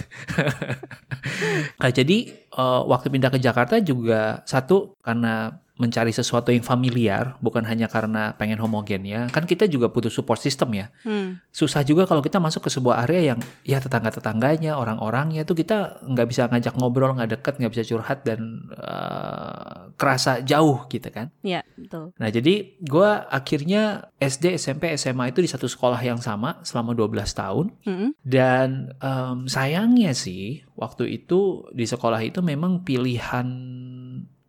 nah, 1.79 1.91
jadi 1.91 2.17
eh, 2.33 2.81
waktu 2.87 3.07
pindah 3.11 3.31
ke 3.31 3.39
Jakarta 3.39 3.79
juga 3.79 4.43
satu 4.43 4.95
karena 5.03 5.59
mencari 5.83 6.15
sesuatu 6.15 6.55
yang 6.55 6.63
familiar 6.63 7.35
bukan 7.43 7.67
hanya 7.67 7.91
karena 7.91 8.31
pengen 8.39 8.63
homogen 8.63 9.03
ya 9.03 9.27
kan 9.27 9.43
kita 9.43 9.67
juga 9.67 9.91
butuh 9.91 10.07
support 10.07 10.39
system 10.39 10.71
ya 10.71 10.87
Hmm. 11.03 11.43
susah 11.51 11.83
juga 11.83 12.07
kalau 12.07 12.23
kita 12.23 12.39
masuk 12.39 12.63
ke 12.63 12.69
sebuah 12.71 13.03
area 13.03 13.35
yang 13.35 13.39
ya 13.67 13.83
tetangga-tetangganya, 13.83 14.79
orang-orangnya 14.79 15.43
tuh 15.43 15.57
kita 15.57 15.99
nggak 16.05 16.27
bisa 16.29 16.47
ngajak 16.47 16.73
ngobrol, 16.79 17.11
nggak 17.17 17.31
deket, 17.35 17.53
nggak 17.59 17.71
bisa 17.75 17.83
curhat 17.83 18.23
dan 18.23 18.39
eh, 18.71 19.91
kerasa 19.99 20.39
jauh 20.41 20.85
gitu 20.87 21.09
kan. 21.11 21.27
Ya, 21.43 21.61
betul. 21.75 22.13
Nah 22.15 22.29
jadi 22.29 22.77
gua 22.79 23.27
akhirnya 23.27 24.07
SD, 24.17 24.55
SMP, 24.55 24.95
SMA 24.95 25.33
itu 25.33 25.43
di 25.43 25.49
satu 25.51 25.67
sekolah 25.67 25.99
yang 25.99 26.21
sama 26.21 26.63
selama 26.63 26.95
12 26.95 27.11
tahun 27.35 27.65
Mm-mm. 27.83 28.09
dan 28.23 28.93
em, 28.97 29.37
sayangnya 29.49 30.15
sih 30.15 30.63
waktu 30.73 31.21
itu 31.21 31.67
di 31.75 31.83
sekolah 31.83 32.23
itu 32.23 32.39
memang 32.39 32.81
pilihan 32.81 33.47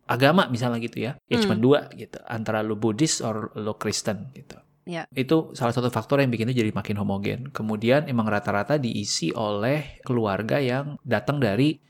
agama 0.05 0.45
misalnya 0.49 0.77
gitu 0.81 1.01
ya, 1.01 1.17
ya 1.25 1.37
Hmm. 1.37 1.43
cuma 1.49 1.55
dua 1.57 1.79
gitu 1.97 2.21
antara 2.29 2.61
lo 2.61 2.77
Buddhis 2.77 3.21
or 3.25 3.49
lo 3.57 3.75
Kristen 3.81 4.29
gitu. 4.37 4.57
Ya. 4.85 5.09
Itu 5.09 5.57
salah 5.57 5.73
satu 5.73 5.89
faktor 5.89 6.21
yang 6.21 6.29
bikin 6.29 6.53
itu 6.53 6.61
jadi 6.61 6.69
makin 6.69 7.01
homogen. 7.01 7.49
Kemudian 7.49 8.05
emang 8.05 8.29
rata-rata 8.29 8.77
diisi 8.77 9.33
oleh 9.33 9.97
keluarga 10.05 10.61
yang 10.61 11.01
datang 11.01 11.41
dari 11.41 11.81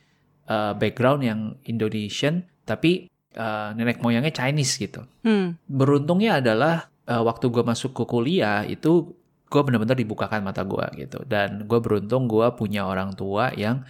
uh, 0.48 0.72
background 0.80 1.22
yang 1.28 1.40
Indonesian, 1.68 2.48
tapi 2.64 3.12
uh, 3.36 3.76
nenek 3.76 4.00
moyangnya 4.00 4.32
Chinese 4.32 4.80
gitu. 4.80 5.04
Hmm. 5.28 5.60
Beruntungnya 5.68 6.40
adalah 6.40 6.88
uh, 7.12 7.20
waktu 7.28 7.52
gue 7.52 7.68
masuk 7.68 7.92
ke 7.92 8.04
kuliah 8.08 8.64
itu 8.64 9.12
gue 9.46 9.62
benar-benar 9.62 10.00
dibukakan 10.00 10.48
mata 10.48 10.64
gue 10.64 10.88
gitu. 10.96 11.20
Dan 11.28 11.68
gue 11.68 11.80
beruntung 11.84 12.32
gue 12.32 12.48
punya 12.56 12.88
orang 12.88 13.12
tua 13.12 13.52
yang 13.60 13.84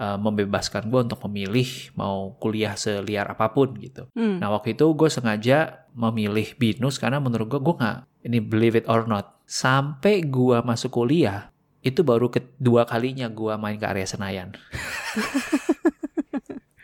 uh, 0.00 0.16
membebaskan 0.16 0.88
gue 0.88 1.00
untuk 1.04 1.20
memilih 1.28 1.68
mau 1.92 2.32
kuliah 2.40 2.72
seliar 2.74 3.28
apa 3.28 3.52
pun 3.52 3.76
gitu. 3.76 4.08
Hmm. 4.16 4.40
Nah 4.40 4.48
waktu 4.56 4.72
itu 4.72 4.88
gue 4.96 5.12
sengaja 5.12 5.84
memilih 5.92 6.56
binus 6.56 6.96
karena 6.96 7.20
menurut 7.20 7.52
gue 7.52 7.60
gue 7.60 7.74
nggak 7.76 7.98
ini 8.24 8.38
believe 8.40 8.80
it 8.80 8.88
or 8.88 9.04
not 9.04 9.44
sampai 9.44 10.24
gue 10.24 10.56
masuk 10.64 11.04
kuliah 11.04 11.52
itu 11.84 12.00
baru 12.00 12.32
kedua 12.32 12.88
kalinya 12.88 13.28
gue 13.28 13.52
main 13.60 13.76
ke 13.76 13.84
area 13.84 14.08
Senayan. 14.08 14.56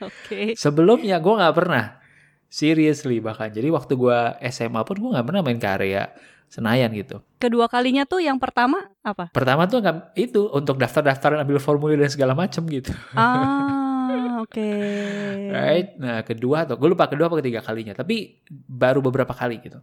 Oke. 0.07 0.57
Sebelumnya 0.57 1.21
gue 1.21 1.35
nggak 1.37 1.57
pernah 1.57 2.01
seriously 2.47 3.19
bahkan 3.19 3.51
jadi 3.51 3.69
waktu 3.75 3.99
gue 3.99 4.19
SMA 4.55 4.81
pun 4.87 4.97
gue 4.97 5.11
nggak 5.13 5.27
pernah 5.27 5.43
main 5.43 5.59
ke 5.59 5.69
area 5.69 6.15
Senayan 6.47 6.89
gitu. 6.93 7.21
Kedua 7.37 7.67
kalinya 7.67 8.03
tuh 8.03 8.19
yang 8.19 8.39
pertama 8.39 8.89
apa? 9.01 9.29
Pertama 9.29 9.67
tuh 9.67 9.83
nggak 9.83 10.15
itu 10.15 10.47
untuk 10.49 10.77
daftar-daftar 10.77 11.43
ambil 11.43 11.59
formulir 11.59 11.99
dan 11.99 12.09
segala 12.09 12.33
macam 12.33 12.65
gitu. 12.67 12.95
Ah, 13.13 14.41
oke. 14.45 14.71
Right? 15.47 15.99
Nah, 15.99 16.23
kedua 16.23 16.65
atau 16.65 16.75
gue 16.75 16.89
lupa 16.89 17.07
kedua 17.07 17.27
apa 17.27 17.39
ketiga 17.39 17.61
kalinya, 17.61 17.93
tapi 17.93 18.41
baru 18.49 19.03
beberapa 19.03 19.33
kali 19.33 19.61
gitu. 19.61 19.79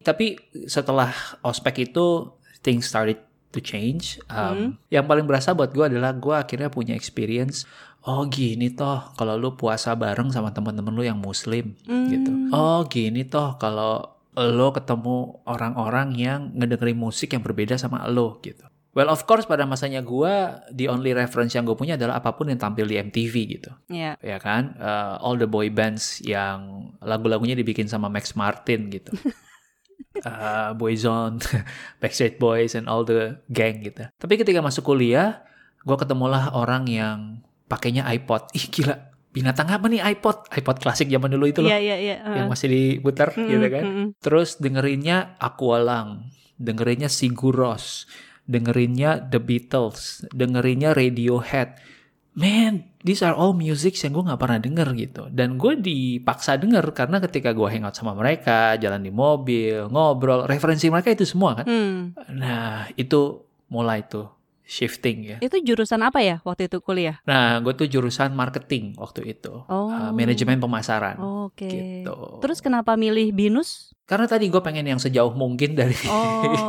Tapi 0.00 0.36
setelah 0.64 1.10
ospek 1.40 1.90
itu 1.90 2.28
things 2.60 2.84
started 2.84 3.20
to 3.50 3.58
change. 3.58 4.20
Um, 4.26 4.76
Yang 4.88 5.04
paling 5.06 5.26
berasa 5.26 5.52
buat 5.52 5.70
gue 5.70 5.84
adalah 5.86 6.12
gue 6.12 6.34
akhirnya 6.34 6.68
punya 6.68 6.92
experience. 6.92 7.64
Oh 8.04 8.28
gini 8.28 8.68
toh 8.68 9.00
kalau 9.16 9.32
lu 9.34 9.56
puasa 9.56 9.96
bareng 9.96 10.28
sama 10.28 10.52
teman-teman 10.52 10.92
lu 10.92 11.00
yang 11.02 11.16
muslim 11.16 11.72
Hmm. 11.88 12.04
gitu. 12.06 12.30
Oh 12.52 12.84
gini 12.84 13.24
toh 13.24 13.56
kalau 13.56 14.13
lo 14.34 14.74
ketemu 14.74 15.46
orang-orang 15.46 16.14
yang 16.18 16.40
ngedengerin 16.58 16.98
musik 16.98 17.32
yang 17.34 17.42
berbeda 17.42 17.78
sama 17.78 18.02
lo 18.10 18.42
gitu. 18.42 18.66
Well 18.94 19.10
of 19.10 19.26
course 19.26 19.42
pada 19.42 19.66
masanya 19.66 20.06
gue 20.06 20.34
the 20.70 20.86
only 20.86 21.10
reference 21.10 21.50
yang 21.58 21.66
gue 21.66 21.74
punya 21.74 21.98
adalah 21.98 22.22
apa 22.22 22.30
pun 22.38 22.46
yang 22.46 22.62
tampil 22.62 22.86
di 22.86 22.94
MTV 22.94 23.34
gitu. 23.58 23.70
Ya. 23.90 24.14
ya 24.22 24.38
kan? 24.38 24.78
Uh, 24.78 25.18
all 25.18 25.34
the 25.34 25.50
boy 25.50 25.66
bands 25.66 26.22
yang 26.22 26.90
lagu-lagunya 27.02 27.58
dibikin 27.58 27.90
sama 27.90 28.06
Max 28.06 28.38
Martin 28.38 28.94
gitu. 28.94 29.10
Uh, 30.22 30.70
Boyzone 30.78 31.42
Backstreet 32.02 32.38
Boys 32.38 32.78
and 32.78 32.86
all 32.86 33.02
the 33.02 33.42
gang 33.50 33.82
gitu. 33.82 34.06
Tapi 34.14 34.34
ketika 34.38 34.62
masuk 34.62 34.86
kuliah 34.86 35.42
gue 35.82 35.96
ketemulah 35.98 36.54
orang 36.54 36.86
yang 36.86 37.18
pakainya 37.66 38.06
iPod. 38.06 38.46
Ih 38.54 38.70
gila 38.70 39.13
binatang 39.34 39.66
apa 39.66 39.90
nih 39.90 39.98
iPod 40.14 40.46
iPod 40.54 40.76
klasik 40.78 41.10
zaman 41.10 41.34
dulu 41.34 41.50
itu 41.50 41.58
loh 41.58 41.68
Iya, 41.68 41.82
iya, 41.82 41.96
iya. 41.98 42.16
yang 42.22 42.46
masih 42.46 42.70
diputar 42.70 43.34
Mm-mm, 43.34 43.50
gitu 43.50 43.66
kan 43.66 43.82
mm-mm. 43.82 44.06
Terus 44.22 44.62
dengerinnya 44.62 45.34
Aqualung, 45.42 46.30
dengerinnya 46.54 47.10
Sigur 47.10 47.52
Rós, 47.58 48.06
dengerinnya 48.46 49.18
The 49.18 49.42
Beatles, 49.42 50.22
dengerinnya 50.30 50.94
Radiohead. 50.94 51.82
Man, 52.34 52.90
these 52.98 53.22
are 53.22 53.30
all 53.30 53.54
music 53.54 53.94
yang 54.02 54.10
gue 54.10 54.26
nggak 54.26 54.42
pernah 54.42 54.58
denger 54.58 54.88
gitu. 54.98 55.22
Dan 55.30 55.54
gue 55.54 55.78
dipaksa 55.78 56.58
denger 56.58 56.82
karena 56.90 57.22
ketika 57.22 57.54
gue 57.54 57.70
hangout 57.70 57.94
sama 57.94 58.10
mereka, 58.10 58.74
jalan 58.74 59.06
di 59.06 59.14
mobil, 59.14 59.86
ngobrol, 59.86 60.42
referensi 60.46 60.90
mereka 60.90 61.14
itu 61.14 61.22
semua 61.22 61.62
kan. 61.62 61.66
Hmm. 61.66 62.10
Nah, 62.34 62.90
itu 62.98 63.38
mulai 63.70 64.02
tuh 64.10 64.26
shifting 64.64 65.18
ya. 65.24 65.36
Itu 65.44 65.60
jurusan 65.60 66.00
apa 66.00 66.24
ya 66.24 66.40
waktu 66.42 66.72
itu 66.72 66.80
kuliah? 66.80 67.20
Nah, 67.28 67.60
gue 67.60 67.76
tuh 67.76 67.84
jurusan 67.84 68.32
marketing 68.32 68.96
waktu 68.96 69.36
itu. 69.36 69.64
Oh. 69.68 69.92
Uh, 69.92 70.10
manajemen 70.16 70.56
pemasaran. 70.56 71.20
Oke. 71.20 71.68
Gitu. 71.68 72.16
Terus 72.40 72.58
kenapa 72.64 72.96
milih 72.96 73.30
binus? 73.36 73.92
Karena 74.04 74.28
tadi 74.28 74.52
gue 74.52 74.60
pengen 74.60 74.84
yang 74.84 75.00
sejauh 75.00 75.32
mungkin 75.32 75.72
dari 75.72 75.96
Oh, 76.08 76.44
iya, 76.44 76.60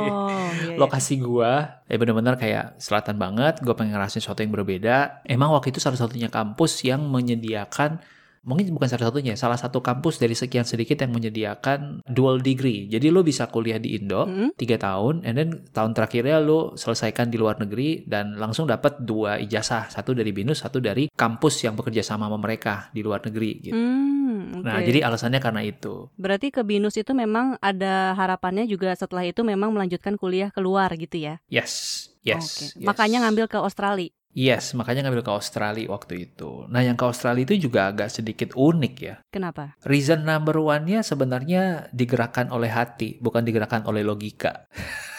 iya. 0.71 0.75
lokasi 0.79 1.19
gua 1.19 1.83
ya 1.83 1.99
bener-bener 1.99 2.39
kayak 2.39 2.79
selatan 2.79 3.19
banget 3.19 3.59
gue 3.59 3.75
pengen 3.75 3.91
ngerasain 3.91 4.23
sesuatu 4.23 4.39
yang 4.39 4.55
berbeda 4.55 5.19
emang 5.27 5.51
waktu 5.51 5.75
itu 5.75 5.83
salah 5.83 5.99
satunya 5.99 6.31
kampus 6.31 6.87
yang 6.87 7.03
menyediakan 7.11 7.99
mungkin 8.45 8.69
bukan 8.77 8.85
salah 8.85 9.09
satunya 9.09 9.33
salah 9.33 9.57
satu 9.57 9.81
kampus 9.81 10.21
dari 10.21 10.37
sekian 10.37 10.63
sedikit 10.63 11.01
yang 11.01 11.11
menyediakan 11.11 12.05
dual 12.05 12.37
degree 12.39 12.85
jadi 12.85 13.09
lo 13.09 13.25
bisa 13.25 13.49
kuliah 13.49 13.81
di 13.81 13.97
Indo 13.97 14.29
Mm-mm. 14.29 14.53
tiga 14.53 14.77
tahun 14.77 15.25
and 15.25 15.35
then 15.35 15.49
tahun 15.73 15.97
terakhirnya 15.97 16.37
lo 16.39 16.77
selesaikan 16.77 17.33
di 17.33 17.41
luar 17.41 17.57
negeri 17.57 18.05
dan 18.05 18.37
langsung 18.37 18.69
dapat 18.69 19.01
dua 19.01 19.41
ijazah 19.41 19.89
satu 19.89 20.13
dari 20.13 20.29
binus 20.29 20.61
satu 20.61 20.77
dari 20.77 21.09
kampus 21.09 21.65
yang 21.65 21.73
bekerja 21.73 22.05
sama 22.05 22.25
sama 22.25 22.37
mereka 22.41 22.89
di 22.93 23.01
luar 23.05 23.21
negeri 23.21 23.51
gitu. 23.61 23.77
Hmm, 23.77 24.61
nah 24.65 24.81
oke. 24.81 24.87
jadi 24.89 25.05
alasannya 25.05 25.39
karena 25.39 25.61
itu 25.61 26.09
Berarti 26.17 26.49
ke 26.49 26.61
binus 26.65 26.97
itu 26.97 27.13
memang 27.13 27.55
ada 27.61 28.13
harapannya 28.17 28.65
juga 28.65 28.93
setelah 28.97 29.23
itu 29.23 29.41
memang 29.45 29.71
melanjutkan 29.71 30.17
kuliah 30.17 30.49
keluar 30.49 30.89
gitu 30.97 31.17
ya? 31.17 31.37
yes 31.49 32.05
yes, 32.25 32.73
Oke. 32.73 32.81
yes. 32.81 32.87
Makanya 32.89 33.17
ngambil 33.29 33.45
ke 33.45 33.57
Australia. 33.61 34.09
Yes, 34.35 34.75
makanya 34.75 35.07
ngambil 35.07 35.23
ke 35.23 35.31
Australia 35.31 35.87
waktu 35.87 36.27
itu. 36.27 36.67
Nah, 36.67 36.83
yang 36.83 36.99
ke 36.99 37.07
Australia 37.07 37.47
itu 37.47 37.55
juga 37.71 37.87
agak 37.87 38.11
sedikit 38.11 38.51
unik 38.51 38.95
ya. 38.99 39.15
Kenapa? 39.31 39.79
Reason 39.87 40.19
number 40.27 40.59
one-nya 40.59 41.07
sebenarnya 41.07 41.87
digerakkan 41.95 42.51
oleh 42.51 42.67
hati, 42.67 43.15
bukan 43.23 43.47
digerakkan 43.47 43.87
oleh 43.87 44.03
logika. 44.03 44.67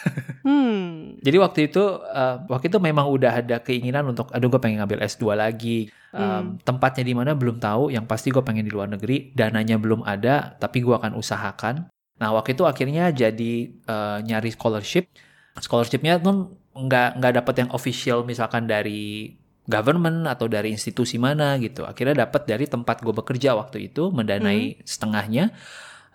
Hmm. 0.46 1.18
Jadi 1.18 1.34
waktu 1.42 1.60
itu, 1.66 1.82
eh, 1.98 2.36
waktu 2.46 2.70
itu 2.70 2.78
memang 2.78 3.10
udah 3.10 3.42
ada 3.42 3.58
keinginan 3.58 4.06
untuk, 4.06 4.30
aduh 4.30 4.46
gue 4.46 4.62
pengen 4.62 4.78
ngambil 4.78 5.02
S2 5.02 5.34
lagi. 5.34 5.90
Um, 6.14 6.22
Hmm. 6.22 6.62
Tempatnya 6.62 7.02
di 7.02 7.10
mana 7.10 7.34
belum 7.34 7.58
tahu, 7.58 7.90
yang 7.90 8.06
pasti 8.06 8.30
gue 8.30 8.38
pengen 8.38 8.62
di 8.62 8.70
luar 8.70 8.86
negeri, 8.86 9.34
dananya 9.34 9.82
belum 9.82 10.06
ada, 10.06 10.54
tapi 10.62 10.86
gue 10.86 10.94
akan 10.94 11.18
usahakan. 11.18 11.90
Nah, 12.22 12.30
waktu 12.38 12.54
itu 12.54 12.62
akhirnya 12.62 13.10
jadi 13.10 13.52
eh, 13.74 14.18
nyari 14.22 14.54
scholarship. 14.54 15.10
Scholarshipnya 15.58 16.22
tuh 16.22 16.54
nggak 16.76 17.16
nggak 17.16 17.32
dapat 17.40 17.54
yang 17.64 17.70
official 17.72 18.22
misalkan 18.22 18.68
dari 18.68 19.32
government 19.66 20.28
atau 20.28 20.46
dari 20.46 20.70
institusi 20.70 21.16
mana 21.16 21.56
gitu. 21.58 21.82
Akhirnya 21.82 22.22
dapat 22.22 22.46
dari 22.46 22.64
tempat 22.64 23.02
gue 23.02 23.10
bekerja 23.10 23.56
waktu 23.56 23.88
itu 23.88 24.12
mendanai 24.12 24.78
setengahnya. 24.84 25.50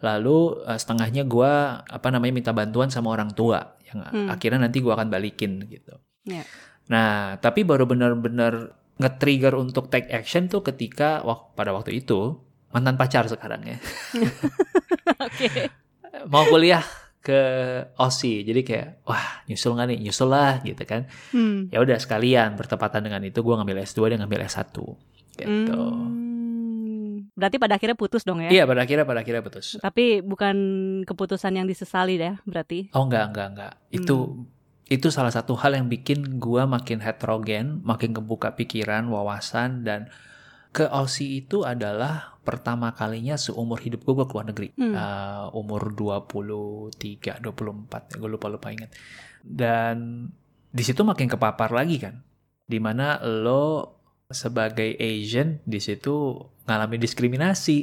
Lalu 0.01 0.37
eh, 0.65 0.77
setengahnya 0.77 1.23
gue 1.25 1.51
apa 1.81 2.07
namanya 2.09 2.33
minta 2.33 2.51
bantuan 2.51 2.87
sama 2.87 3.11
orang 3.11 3.33
tua 3.33 3.75
yang 3.85 3.99
Hmm. 4.07 4.31
akhirnya 4.31 4.65
nanti 4.65 4.79
gue 4.79 4.87
akan 4.87 5.11
balikin 5.11 5.67
gitu. 5.67 5.99
Ya. 6.23 6.47
Nah, 6.87 7.35
tapi 7.37 7.61
baru 7.61 7.83
benar-benar 7.83 8.71
nge-trigger 8.95 9.53
untuk 9.55 9.89
take 9.89 10.07
action 10.09 10.47
tuh 10.47 10.61
ketika 10.61 11.19
wak- 11.21 11.51
pada 11.53 11.73
waktu 11.73 11.99
itu 11.99 12.37
mantan 12.69 12.95
pacar 12.95 13.25
sekarang 13.25 13.65
ya 13.65 13.77
Oke. 15.25 15.67
mau 16.27 16.45
kuliah 16.45 16.85
ke 17.21 17.41
OSI 17.95 18.41
jadi 18.43 18.61
kayak 18.61 18.87
wah 19.03 19.21
nyusul 19.45 19.71
nggak 19.71 19.87
nih 19.87 19.99
nyusul 20.01 20.27
lah 20.27 20.57
gitu 20.59 20.81
kan 20.83 21.05
Hmm. 21.29 21.69
ya 21.69 21.77
udah 21.77 21.95
sekalian 21.95 22.53
bertepatan 22.55 23.01
dengan 23.01 23.21
itu 23.21 23.39
gue 23.39 23.53
ngambil 23.53 23.77
S2 23.79 24.09
dan 24.09 24.17
ngambil 24.19 24.41
S1 24.43 24.73
gitu 25.31 25.77
Hmm. 26.11 27.29
Berarti 27.31 27.57
pada 27.57 27.75
akhirnya 27.75 27.95
putus 27.95 28.21
dong 28.21 28.39
ya? 28.39 28.49
iya 28.49 28.63
pada 28.65 28.81
akhirnya 28.81 29.01
pada 29.03 29.21
akhirnya 29.21 29.39
putus 29.39 29.77
Tapi 29.77 30.19
bukan 30.19 30.55
keputusan 31.03 31.53
yang 31.53 31.65
disesali 31.65 32.15
deh, 32.15 32.35
berarti. 32.43 32.91
oh 32.91 33.05
enggak 33.05 33.31
enggak 33.31 33.47
enggak 33.49 33.73
itu 33.89 34.45
itu 34.85 35.07
salah 35.07 35.31
satu 35.31 35.55
hal 35.55 35.71
yang 35.73 35.87
bikin 35.87 36.35
gue 36.35 36.63
makin 36.65 36.99
heterogen 36.99 37.79
makin 37.81 38.11
kebuka 38.11 38.51
pikiran 38.51 39.07
wawasan 39.07 39.81
dan 39.81 40.11
ke 40.71 40.87
Aussie 40.87 41.43
itu 41.43 41.67
adalah 41.67 42.39
pertama 42.41 42.95
kalinya 42.95 43.37
seumur 43.37 43.77
hidup 43.83 44.01
gue 44.01 44.13
gue 44.23 44.27
keluar 44.27 44.47
negeri. 44.47 44.71
Hmm. 44.73 44.95
Uh, 44.95 45.59
umur 45.59 45.91
23, 45.93 47.43
24, 47.43 48.17
gue 48.17 48.29
lupa-lupa 48.31 48.71
ingat. 48.71 48.89
Dan 49.43 50.27
di 50.71 50.83
situ 50.83 51.03
makin 51.03 51.27
kepapar 51.27 51.75
lagi 51.75 51.99
kan. 51.99 52.23
Di 52.65 52.79
mana 52.79 53.19
lo 53.21 53.99
sebagai 54.31 54.95
Asian 54.95 55.59
di 55.67 55.83
situ 55.83 56.39
ngalamin 56.65 56.99
diskriminasi. 56.99 57.77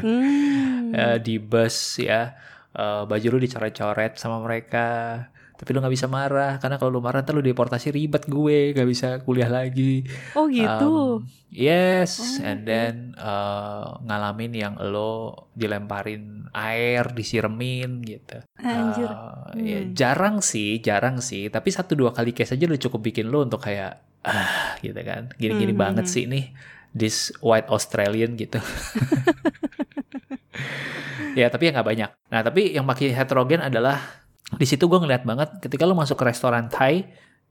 Hmm. 0.00 0.46
Eh, 0.88 1.20
di 1.20 1.36
bus 1.36 2.00
ya 2.00 2.32
eh, 2.72 3.02
baju 3.04 3.26
lu 3.36 3.38
dicoret-coret 3.44 4.16
sama 4.16 4.40
mereka 4.40 5.20
tapi 5.58 5.68
lu 5.74 5.78
nggak 5.82 5.94
bisa 5.96 6.08
marah 6.18 6.52
karena 6.62 6.76
kalau 6.80 6.90
lu 6.96 7.00
marah 7.06 7.20
ntar 7.22 7.34
lu 7.36 7.42
deportasi 7.42 7.88
ribet 7.96 8.22
gue 8.30 8.58
nggak 8.74 8.88
bisa 8.92 9.06
kuliah 9.26 9.50
lagi 9.50 9.82
oh 10.34 10.46
gitu. 10.58 10.84
Um, 10.84 11.28
yes 11.50 12.12
Oh, 12.18 12.42
and 12.48 12.60
oke. 12.68 12.68
then 12.68 12.94
eh, 13.18 13.84
ngalamin 14.06 14.52
yang 14.62 14.74
lo 14.92 15.34
dilemparin 15.54 16.22
air 16.54 17.04
disiremin 17.18 17.90
gitu 18.04 18.38
Anjir. 18.72 19.10
Eh, 19.56 19.62
ya, 19.70 19.78
Hmm. 19.80 19.94
jarang 20.00 20.36
sih 20.44 20.80
jarang 20.86 21.16
sih 21.28 21.42
tapi 21.54 21.68
satu 21.76 21.92
dua 22.00 22.10
kali 22.16 22.30
case 22.36 22.52
aja 22.56 22.64
udah 22.70 22.80
cukup 22.84 23.00
bikin 23.08 23.26
lo 23.32 23.38
untuk 23.46 23.60
kayak 23.66 23.90
ah 24.26 24.76
gitu 24.84 25.00
kan 25.10 25.22
gini-gini 25.40 25.72
Hmm, 25.72 25.82
banget 25.82 26.04
hmm, 26.04 26.14
sih 26.14 26.24
nih 26.32 26.44
this 26.92 27.16
white 27.40 27.68
Australian 27.70 28.34
gitu 28.36 28.58
ya 31.38 31.46
tapi 31.52 31.68
ya 31.68 31.72
nggak 31.74 31.88
banyak 31.88 32.10
nah 32.32 32.40
tapi 32.44 32.74
yang 32.76 32.86
makin 32.88 33.12
heterogen 33.14 33.62
adalah 33.62 34.26
di 34.56 34.64
situ 34.64 34.88
gue 34.88 34.96
ngeliat 34.96 35.28
banget 35.28 35.60
ketika 35.60 35.84
lo 35.84 35.92
masuk 35.92 36.16
ke 36.16 36.24
restoran 36.24 36.72
Thai 36.72 37.04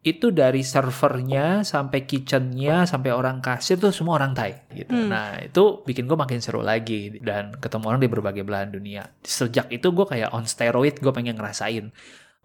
itu 0.06 0.30
dari 0.30 0.62
servernya 0.62 1.66
sampai 1.68 2.06
kitchennya 2.08 2.86
sampai 2.88 3.12
orang 3.12 3.44
kasir 3.44 3.75
tuh 3.75 3.92
semua 3.92 4.22
orang 4.22 4.32
Thai 4.32 4.56
gitu. 4.72 4.94
Hmm. 4.94 5.10
Nah 5.12 5.42
itu 5.42 5.84
bikin 5.84 6.06
gue 6.06 6.18
makin 6.18 6.39
seru 6.39 6.63
lagi 6.63 7.18
dan 7.20 7.54
ketemu 7.58 7.84
orang 7.92 8.01
di 8.01 8.10
berbagai 8.10 8.44
belahan 8.48 8.72
dunia. 8.72 9.10
Sejak 9.25 9.68
itu 9.74 9.92
gue 9.92 10.06
kayak 10.06 10.32
on 10.32 10.48
steroid 10.48 11.01
gue 11.01 11.12
pengen 11.12 11.36
ngerasain 11.36 11.92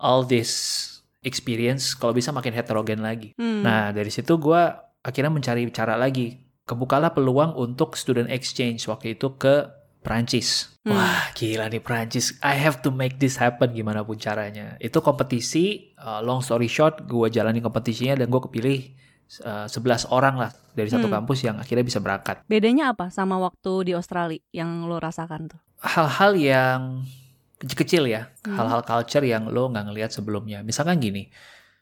all 0.01 0.27
this 0.27 0.81
experience 1.23 1.95
kalau 1.95 2.17
bisa 2.17 2.35
makin 2.35 2.57
heterogen 2.57 3.05
lagi. 3.05 3.37
Hmm. 3.39 3.63
Nah 3.63 3.95
dari 3.95 4.11
situ 4.11 4.37
gue 4.41 4.63
akhirnya 5.05 5.31
mencari 5.31 5.69
cara 5.71 5.95
lagi. 5.95 6.41
Kebukalah 6.63 7.11
peluang 7.11 7.59
untuk 7.59 7.99
student 7.99 8.31
exchange 8.31 8.87
waktu 8.87 9.19
itu 9.19 9.35
ke 9.35 9.82
Prancis. 10.03 10.75
Hmm. 10.83 10.99
Wah 10.99 11.31
gila 11.33 11.71
nih 11.71 11.79
Prancis. 11.79 12.35
I 12.43 12.59
have 12.59 12.83
to 12.83 12.91
make 12.91 13.17
this 13.17 13.39
happen 13.39 13.71
gimana 13.71 14.03
pun 14.03 14.19
caranya. 14.19 14.75
Itu 14.79 14.99
kompetisi. 14.99 15.95
uh, 15.97 16.19
long 16.19 16.43
story 16.43 16.67
short, 16.67 17.07
gue 17.07 17.31
jalani 17.31 17.63
kompetisinya 17.63 18.19
dan 18.19 18.27
gue 18.27 18.43
kepilih 18.43 18.79
uh, 19.47 19.71
11 19.71 20.11
orang 20.11 20.35
lah 20.37 20.51
dari 20.75 20.91
satu 20.91 21.07
Hmm. 21.07 21.23
kampus 21.23 21.47
yang 21.47 21.57
akhirnya 21.57 21.87
bisa 21.87 22.03
berangkat. 22.03 22.43
Bedanya 22.45 22.91
apa 22.91 23.07
sama 23.09 23.39
waktu 23.39 23.87
di 23.87 23.93
Australia 23.95 24.43
yang 24.51 24.91
lo 24.91 24.99
rasakan 24.99 25.55
tuh? 25.55 25.61
Hal-hal 25.79 26.35
yang 26.35 26.81
kecil-kecil 27.57 28.11
ya, 28.11 28.35
Hmm. 28.43 28.59
hal-hal 28.59 28.83
culture 28.83 29.23
yang 29.23 29.47
lo 29.47 29.71
nggak 29.71 29.87
ngelihat 29.87 30.11
sebelumnya. 30.11 30.67
Misalkan 30.67 30.99
gini, 30.99 31.31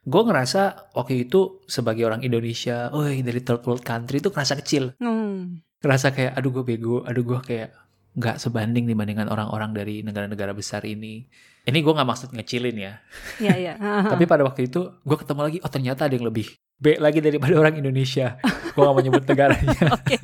gue 0.03 0.23
ngerasa 0.23 0.93
waktu 0.93 1.25
itu 1.25 1.65
sebagai 1.65 2.05
orang 2.05 2.21
Indonesia, 2.21 2.93
oh 2.93 3.09
dari 3.09 3.41
third 3.41 3.65
world 3.65 3.81
country 3.81 4.21
itu 4.21 4.29
ngerasa 4.29 4.61
kecil. 4.61 4.93
Hmm. 5.01 5.65
ngerasa 5.81 6.13
kayak 6.13 6.37
aduh 6.37 6.53
gue 6.53 6.65
bego, 6.69 7.01
aduh 7.09 7.25
gue 7.25 7.41
kayak 7.41 7.73
nggak 8.11 8.43
sebanding 8.43 8.91
dibandingkan 8.91 9.31
orang-orang 9.31 9.71
dari 9.71 10.03
negara-negara 10.03 10.51
besar 10.51 10.83
ini. 10.83 11.23
Ini 11.61 11.79
gue 11.79 11.93
nggak 11.93 12.09
maksud 12.09 12.29
ngecilin 12.35 12.77
ya, 12.77 12.99
Iya 13.39 13.55
iya. 13.55 13.75
tapi 14.13 14.25
pada 14.25 14.43
waktu 14.43 14.67
itu 14.67 14.81
gue 15.05 15.17
ketemu 15.21 15.41
lagi, 15.45 15.59
oh 15.61 15.71
ternyata 15.71 16.09
ada 16.09 16.15
yang 16.17 16.27
lebih 16.27 16.49
B 16.81 16.97
lagi 16.97 17.21
daripada 17.21 17.53
orang 17.61 17.77
Indonesia. 17.77 18.41
gue 18.73 18.81
gak 18.81 18.95
mau 18.97 19.05
nyebut 19.05 19.25
negaranya, 19.29 19.77
Oke. 19.97 20.17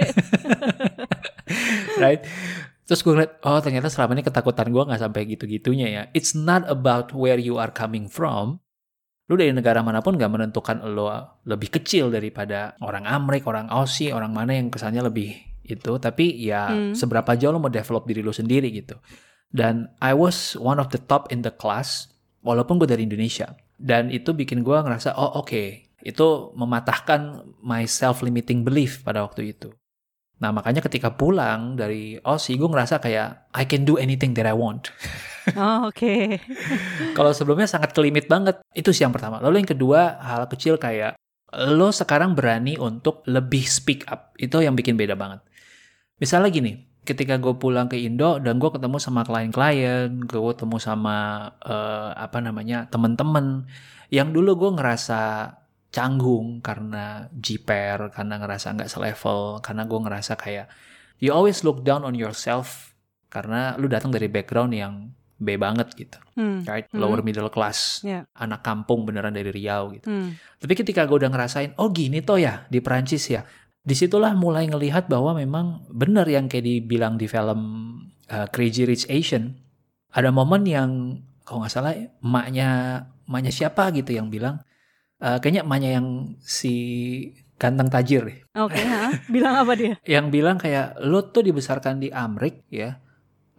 right? 2.02 2.25
Terus 2.87 3.02
gue 3.05 3.12
ngeliat, 3.12 3.33
oh 3.45 3.61
ternyata 3.61 3.93
selama 3.93 4.16
ini 4.16 4.25
ketakutan 4.25 4.73
gue 4.73 4.83
nggak 4.88 5.02
sampai 5.02 5.23
gitu-gitunya 5.28 5.87
ya. 5.93 6.02
It's 6.16 6.33
not 6.33 6.64
about 6.71 7.12
where 7.12 7.37
you 7.37 7.61
are 7.61 7.71
coming 7.75 8.09
from. 8.09 8.64
Lu 9.26 9.35
dari 9.35 9.50
negara 9.50 9.83
mana 9.83 10.00
pun 10.00 10.14
gak 10.14 10.31
menentukan 10.31 10.87
lo 10.87 11.11
lebih 11.43 11.83
kecil 11.83 12.14
daripada 12.14 12.78
orang 12.78 13.05
Amrik, 13.05 13.43
orang 13.50 13.66
Aussie, 13.69 14.14
orang 14.14 14.31
mana 14.31 14.55
yang 14.55 14.71
kesannya 14.71 15.02
lebih 15.02 15.35
itu. 15.66 15.92
Tapi 15.99 16.32
ya 16.38 16.70
Hmm. 16.70 16.94
seberapa 16.94 17.35
jauh 17.35 17.50
lo 17.50 17.58
mau 17.58 17.68
develop 17.68 18.06
diri 18.06 18.23
lo 18.23 18.30
sendiri 18.30 18.70
gitu. 18.70 18.96
Dan 19.46 19.90
I 19.99 20.14
was 20.14 20.54
one 20.54 20.78
of 20.78 20.90
the 20.90 20.99
top 20.99 21.30
in 21.30 21.42
the 21.42 21.50
class, 21.50 22.11
walaupun 22.42 22.78
gue 22.78 22.88
dari 22.88 23.04
Indonesia. 23.04 23.54
Dan 23.76 24.08
itu 24.08 24.32
bikin 24.32 24.62
gue 24.62 24.75
ngerasa, 24.75 25.14
oh 25.14 25.38
oke, 25.38 25.62
itu 26.00 26.26
mematahkan 26.54 27.44
my 27.61 27.85
self-limiting 27.85 28.62
belief 28.62 29.02
pada 29.02 29.23
waktu 29.23 29.52
itu. 29.52 29.71
Nah 30.36 30.52
makanya 30.52 30.84
ketika 30.84 31.12
pulang 31.12 31.75
dari 31.75 32.21
Aussie, 32.21 32.56
gue 32.56 32.69
ngerasa 32.69 33.00
kayak 33.00 33.49
I 33.56 33.64
can 33.64 33.88
do 33.88 33.97
anything 33.97 34.32
that 34.34 34.45
I 34.45 34.54
want. 34.54 34.88
Oh, 35.54 35.95
oke. 35.95 36.43
Kalau 37.17 37.30
sebelumnya 37.30 37.71
sangat 37.71 37.95
kelimit 37.95 38.26
banget. 38.26 38.58
Itu 38.75 38.91
sih 38.91 39.06
yang 39.06 39.14
pertama. 39.14 39.38
Lalu 39.38 39.62
yang 39.62 39.71
kedua, 39.71 40.19
hal 40.19 40.50
kecil 40.50 40.75
kayak 40.75 41.14
lo 41.71 41.95
sekarang 41.95 42.34
berani 42.34 42.75
untuk 42.75 43.23
lebih 43.30 43.62
speak 43.62 44.10
up. 44.10 44.34
Itu 44.34 44.58
yang 44.58 44.75
bikin 44.75 44.99
beda 44.99 45.14
banget. 45.14 45.47
Misalnya 46.17 46.49
gini, 46.49 46.73
ketika 47.05 47.37
gue 47.37 47.55
pulang 47.55 47.87
ke 47.87 47.97
Indo 47.97 48.41
dan 48.41 48.57
gue 48.57 48.71
ketemu 48.73 48.97
sama 48.97 49.23
klien-klien, 49.23 50.11
gue 50.25 50.41
ketemu 50.57 50.76
sama 50.81 51.17
eh, 51.63 52.11
apa 52.17 52.39
namanya 52.41 52.89
temen-temen 52.89 53.69
yang 54.09 54.33
dulu 54.33 54.57
gue 54.57 54.71
ngerasa 54.81 55.52
canggung 55.91 56.61
karena 56.61 57.31
jiper, 57.33 58.11
karena 58.13 58.37
ngerasa 58.37 58.75
nggak 58.75 58.91
selevel, 58.91 59.61
karena 59.61 59.83
gue 59.85 59.99
ngerasa 60.02 60.33
kayak 60.35 60.67
you 61.21 61.33
always 61.33 61.65
look 61.65 61.81
down 61.81 62.05
on 62.05 62.13
yourself 62.13 62.93
karena 63.29 63.75
lu 63.76 63.89
datang 63.89 64.13
dari 64.13 64.29
background 64.29 64.73
yang 64.73 64.95
B 65.37 65.61
banget 65.61 65.93
gitu 65.93 66.17
Hmm. 66.37 66.65
right? 66.65 66.89
Hmm. 66.93 67.00
Lower 67.00 67.21
middle 67.21 67.49
class, 67.49 68.00
Ya. 68.05 68.25
anak 68.37 68.61
kampung 68.61 69.05
beneran 69.05 69.33
dari 69.33 69.49
Riau 69.49 69.93
gitu. 69.93 70.09
Hmm. 70.09 70.37
Tapi 70.61 70.73
ketika 70.73 71.05
gue 71.05 71.17
udah 71.17 71.33
ngerasain, 71.33 71.73
oh 71.76 71.89
gini 71.89 72.21
toh 72.21 72.37
ya 72.37 72.65
di 72.69 72.81
Prancis 72.81 73.25
ya, 73.29 73.45
di 73.86 73.94
situlah 73.94 74.34
mulai 74.34 74.66
ngelihat 74.66 75.06
bahwa 75.06 75.38
memang 75.38 75.86
bener 75.94 76.26
yang 76.26 76.50
kayak 76.50 76.66
dibilang 76.66 77.14
di 77.14 77.30
film 77.30 77.60
uh, 78.26 78.50
Crazy 78.50 78.82
Rich 78.82 79.06
Asian, 79.06 79.54
ada 80.10 80.34
momen 80.34 80.66
yang 80.66 80.90
kalau 81.46 81.62
nggak 81.62 81.70
salah 81.70 81.94
emaknya 81.94 82.68
emaknya 83.30 83.52
siapa 83.54 83.94
gitu 83.94 84.18
yang 84.18 84.26
bilang, 84.26 84.58
uh, 85.22 85.38
kayaknya 85.38 85.62
emaknya 85.62 85.90
yang 86.02 86.34
si 86.42 86.75
ganteng 87.62 87.86
tajir 87.86 88.26
deh, 88.26 88.38
Oke, 88.58 88.82
ha? 88.82 89.14
bilang 89.30 89.54
apa 89.54 89.72
dia? 89.78 89.94
yang 90.18 90.34
bilang 90.34 90.58
kayak 90.58 90.99
lo 91.06 91.30
tuh 91.30 91.46
dibesarkan 91.46 92.02
di 92.02 92.10
Amrik 92.10 92.66
ya, 92.68 92.99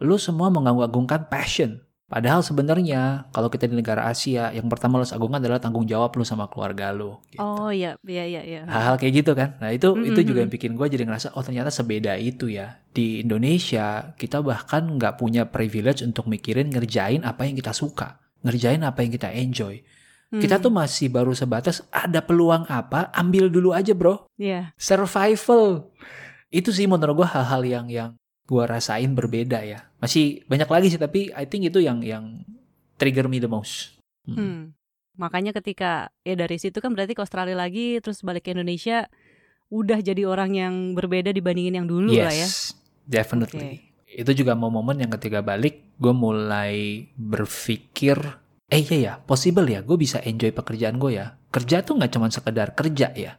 lo 0.04 0.20
semua 0.20 0.52
mengagung-agungkan 0.52 1.32
passion. 1.32 1.80
Padahal 2.08 2.40
sebenarnya 2.40 3.28
kalau 3.36 3.52
kita 3.52 3.68
di 3.68 3.76
negara 3.76 4.08
Asia, 4.08 4.48
yang 4.56 4.64
pertama 4.72 4.96
lo 4.96 5.04
agungkan 5.04 5.44
adalah 5.44 5.60
tanggung 5.60 5.84
jawab 5.84 6.08
lo 6.16 6.24
sama 6.24 6.48
keluarga 6.48 6.88
lo. 6.88 7.20
Gitu. 7.28 7.36
Oh 7.36 7.68
iya, 7.68 8.00
iya 8.08 8.24
iya 8.24 8.42
iya. 8.48 8.60
Hal-hal 8.64 8.96
kayak 8.96 9.12
gitu 9.20 9.36
kan. 9.36 9.60
Nah 9.60 9.68
itu 9.76 9.92
Mm, 9.92 10.08
itu 10.08 10.20
mm, 10.24 10.26
juga 10.26 10.38
yang 10.40 10.48
bikin 10.48 10.72
gue 10.72 10.86
jadi 10.88 11.04
ngerasa 11.04 11.36
oh 11.36 11.44
ternyata 11.44 11.68
sebeda 11.68 12.16
itu 12.16 12.48
ya. 12.48 12.80
Di 12.96 13.20
Indonesia 13.20 14.16
kita 14.16 14.40
bahkan 14.40 14.88
nggak 14.96 15.20
punya 15.20 15.52
privilege 15.52 16.00
untuk 16.00 16.32
mikirin 16.32 16.72
ngerjain 16.72 17.28
apa 17.28 17.44
yang 17.44 17.60
kita 17.60 17.76
suka, 17.76 18.16
ngerjain 18.40 18.80
apa 18.88 19.04
yang 19.04 19.12
kita 19.12 19.28
enjoy. 19.28 19.84
Hmm. 20.32 20.40
Kita 20.40 20.56
tuh 20.64 20.72
masih 20.72 21.12
baru 21.12 21.36
sebatas 21.36 21.84
ada 21.92 22.24
peluang 22.24 22.64
apa, 22.72 23.12
ambil 23.12 23.52
dulu 23.52 23.76
aja 23.76 23.92
bro 23.92 24.24
Iya. 24.40 24.72
survival 24.80 25.88
itu 26.48 26.72
sih 26.72 26.88
menurut 26.88 27.24
gue 27.24 27.28
hal-hal 27.28 27.62
yang 27.64 27.86
yang 27.92 28.10
gue 28.48 28.64
rasain 28.64 29.12
berbeda 29.12 29.60
ya. 29.60 29.84
Masih 30.00 30.40
banyak 30.48 30.66
lagi 30.66 30.88
sih 30.88 31.00
tapi 31.00 31.28
I 31.36 31.44
think 31.44 31.68
itu 31.68 31.84
yang 31.84 32.00
yang 32.00 32.48
trigger 32.96 33.28
me 33.28 33.38
the 33.38 33.46
most. 33.46 34.00
Hmm. 34.24 34.36
Hmm. 34.36 34.60
Makanya 35.20 35.52
ketika 35.52 36.08
ya 36.24 36.32
dari 36.32 36.56
situ 36.56 36.80
kan 36.80 36.96
berarti 36.96 37.12
ke 37.12 37.20
Australia 37.20 37.60
lagi 37.60 38.00
terus 38.00 38.24
balik 38.24 38.48
ke 38.48 38.56
Indonesia 38.56 39.04
udah 39.68 40.00
jadi 40.00 40.24
orang 40.24 40.56
yang 40.56 40.74
berbeda 40.96 41.28
dibandingin 41.28 41.84
yang 41.84 41.88
dulu 41.90 42.16
lah 42.16 42.32
ya. 42.32 42.48
yes 42.48 42.72
definitely. 43.04 43.92
Itu 44.08 44.32
juga 44.32 44.56
momen 44.56 44.96
yang 44.96 45.12
ketika 45.12 45.44
balik 45.44 45.92
gue 46.00 46.14
mulai 46.16 47.04
berpikir 47.20 48.16
eh 48.68 48.84
iya 48.84 48.96
ya 48.96 49.12
possible 49.20 49.64
ya 49.64 49.80
gue 49.80 49.96
bisa 50.00 50.24
enjoy 50.24 50.56
pekerjaan 50.56 50.96
gue 50.96 51.20
ya. 51.20 51.36
Kerja 51.52 51.84
tuh 51.84 52.00
nggak 52.00 52.12
cuma 52.16 52.32
sekedar 52.32 52.72
kerja 52.72 53.12
ya. 53.12 53.36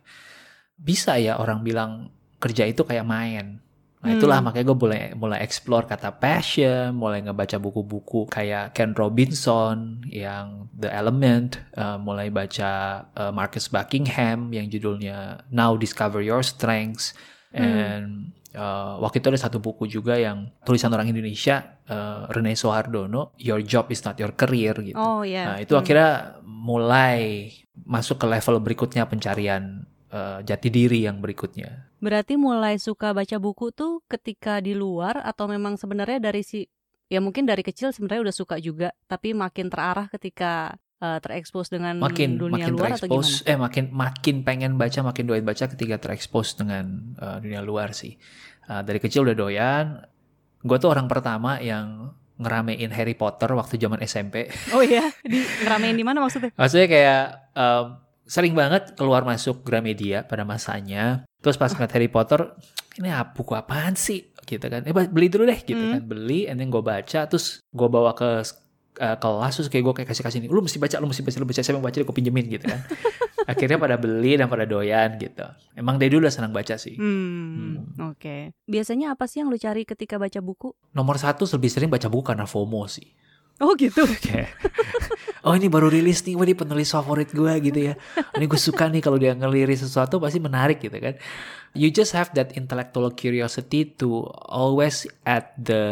Bisa 0.78 1.18
ya 1.18 1.42
orang 1.42 1.66
bilang 1.66 2.14
kerja 2.38 2.70
itu 2.70 2.86
kayak 2.86 3.10
main 3.10 3.60
Nah 4.00 4.16
itulah 4.16 4.40
Hmm. 4.40 4.48
makanya 4.48 4.66
gue 4.72 4.78
mulai 4.80 5.02
mulai 5.12 5.40
explore 5.44 5.84
kata 5.84 6.16
passion, 6.16 6.96
mulai 6.96 7.20
ngebaca 7.20 7.60
buku-buku 7.60 8.32
kayak 8.32 8.72
Ken 8.72 8.96
Robinson 8.96 10.00
yang 10.08 10.72
The 10.72 10.88
Element, 10.88 11.60
eh, 11.76 12.00
mulai 12.00 12.32
baca 12.32 12.72
eh, 13.12 13.32
Marcus 13.36 13.68
Buckingham 13.68 14.56
yang 14.56 14.72
judulnya 14.72 15.44
Now 15.52 15.76
Discover 15.76 16.24
Your 16.24 16.48
Strengths, 16.48 17.12
Hmm. 17.52 17.60
and 17.60 18.08
eh, 18.56 18.94
waktu 19.04 19.20
itu 19.20 19.36
ada 19.36 19.42
satu 19.42 19.60
buku 19.60 19.84
juga 19.84 20.16
yang 20.16 20.48
tulisan 20.64 20.96
orang 20.96 21.12
Indonesia 21.12 21.82
eh, 21.84 22.22
Rene 22.32 22.56
Soehardono, 22.56 23.36
Your 23.36 23.60
Job 23.66 23.92
is 23.92 24.00
Not 24.00 24.16
Your 24.16 24.32
Career 24.32 24.80
gitu. 24.80 24.96
Oh 24.96 25.28
ya. 25.28 25.44
Nah, 25.54 25.58
itu 25.60 25.76
akhirnya 25.76 26.40
mulai 26.46 27.50
masuk 27.84 28.22
ke 28.22 28.28
level 28.30 28.62
berikutnya 28.62 29.10
pencarian 29.10 29.89
uh, 30.14 30.40
jati 30.44 30.70
diri 30.70 31.06
yang 31.06 31.22
berikutnya. 31.22 31.90
Berarti 32.00 32.36
mulai 32.40 32.78
suka 32.78 33.12
baca 33.12 33.38
buku 33.38 33.72
tuh 33.74 34.02
ketika 34.08 34.60
di 34.60 34.74
luar 34.74 35.20
atau 35.22 35.50
memang 35.50 35.76
sebenarnya 35.76 36.20
dari 36.20 36.42
si 36.46 36.66
ya 37.10 37.18
mungkin 37.20 37.50
dari 37.50 37.66
kecil 37.66 37.90
sebenarnya 37.90 38.30
udah 38.30 38.36
suka 38.36 38.56
juga 38.62 38.94
tapi 39.10 39.34
makin 39.34 39.68
terarah 39.74 40.06
ketika 40.14 40.78
uh, 41.02 41.18
terekspos 41.18 41.74
dengan 41.74 41.98
makin 41.98 42.38
dunia 42.38 42.70
makin 42.70 42.74
luar 42.78 42.94
atau 42.94 43.10
terekspos 43.10 43.28
gimana? 43.42 43.50
eh 43.50 43.58
makin 43.58 43.86
makin 43.90 44.36
pengen 44.46 44.72
baca 44.78 45.00
makin 45.02 45.26
doyan 45.26 45.42
baca 45.42 45.66
ketika 45.74 45.98
terekspos 45.98 46.54
dengan 46.54 47.18
uh, 47.18 47.42
dunia 47.42 47.66
luar 47.66 47.98
sih 47.98 48.14
uh, 48.70 48.86
dari 48.86 49.02
kecil 49.02 49.26
udah 49.26 49.34
doyan 49.36 49.86
gue 50.62 50.78
tuh 50.78 50.94
orang 50.94 51.10
pertama 51.10 51.58
yang 51.58 52.14
ngeramein 52.40 52.94
Harry 52.94 53.18
Potter 53.18 53.52
waktu 53.52 53.76
zaman 53.76 54.00
SMP 54.06 54.48
Oh 54.72 54.80
iya, 54.86 55.10
di 55.26 55.44
ngeramein 55.66 55.98
di 55.98 56.06
mana 56.06 56.24
maksudnya? 56.24 56.54
maksudnya 56.56 56.88
kayak 56.88 57.24
um, 57.58 57.86
sering 58.30 58.54
banget 58.54 58.94
keluar 58.94 59.26
masuk 59.26 59.66
Gramedia 59.66 60.22
pada 60.22 60.46
masanya. 60.46 61.26
Terus 61.42 61.58
pas 61.58 61.74
ngeliat 61.74 61.90
Harry 61.92 62.08
Potter 62.08 62.54
ini 62.96 63.10
apa 63.10 63.34
buku 63.34 63.58
apaan 63.58 63.98
sih? 63.98 64.30
Gitu 64.40 64.62
kan. 64.62 64.86
Eh 64.86 64.94
beli 64.94 65.28
dulu 65.28 65.44
deh 65.44 65.58
gitu 65.58 65.76
Hmm. 65.76 65.98
kan. 65.98 66.02
Beli 66.06 66.46
and 66.46 66.62
then 66.62 66.70
gue 66.70 66.80
baca 66.80 67.26
terus 67.26 67.58
gue 67.66 67.88
bawa 67.88 68.14
ke 68.14 68.46
uh, 69.00 69.18
kelas 69.18 69.54
terus 69.56 69.68
kayak 69.68 69.84
gue 69.84 69.94
kayak 69.98 70.10
kasih 70.10 70.22
kasih 70.22 70.38
ini 70.40 70.48
lu 70.48 70.60
mesti 70.60 70.78
baca 70.78 70.96
lu 70.98 71.08
mesti 71.08 71.22
baca 71.22 71.38
lu 71.38 71.48
baca 71.48 71.60
siapa 71.60 71.76
yang 71.76 71.86
baca 71.86 71.98
gue 71.98 72.16
pinjemin 72.16 72.46
gitu 72.50 72.66
kan. 72.66 72.82
Akhirnya 73.50 73.82
pada 73.82 73.98
beli 73.98 74.38
dan 74.38 74.46
pada 74.46 74.62
doyan 74.64 75.18
gitu. 75.18 75.42
Emang 75.74 75.98
dari 75.98 76.14
dulu 76.14 76.30
udah 76.30 76.36
senang 76.36 76.54
baca 76.54 76.78
sih. 76.78 76.94
Hmm, 76.94 77.98
oke. 78.14 78.54
Biasanya 78.64 79.18
apa 79.18 79.26
sih 79.26 79.42
yang 79.42 79.50
lu 79.50 79.58
cari 79.58 79.84
ketika 79.84 80.22
baca 80.22 80.38
buku? 80.38 80.70
nomor 80.92 81.18
satu 81.18 81.50
lebih 81.50 81.66
sering 81.68 81.90
baca 81.90 82.06
buku 82.06 82.22
karena 82.24 82.46
FOMO 82.46 82.86
sih 82.86 83.10
Oh 83.60 83.76
gitu. 83.76 84.04
Oh 85.40 85.56
ini 85.56 85.72
baru 85.72 85.88
rilis 85.88 86.20
nih, 86.28 86.36
wah 86.36 86.44
ini 86.44 86.52
penulis 86.52 86.92
favorit 86.92 87.32
gue 87.32 87.54
gitu 87.64 87.80
ya. 87.80 87.96
Ini 88.36 88.44
gue 88.44 88.60
suka 88.60 88.92
nih 88.92 89.00
kalau 89.00 89.16
dia 89.16 89.32
ngeliris 89.32 89.88
sesuatu 89.88 90.20
pasti 90.20 90.36
menarik 90.36 90.84
gitu 90.84 91.00
kan. 91.00 91.16
You 91.72 91.88
just 91.96 92.12
have 92.12 92.36
that 92.36 92.60
intellectual 92.60 93.08
curiosity 93.16 93.88
to 94.04 94.28
always 94.52 95.08
at 95.24 95.56
the 95.56 95.84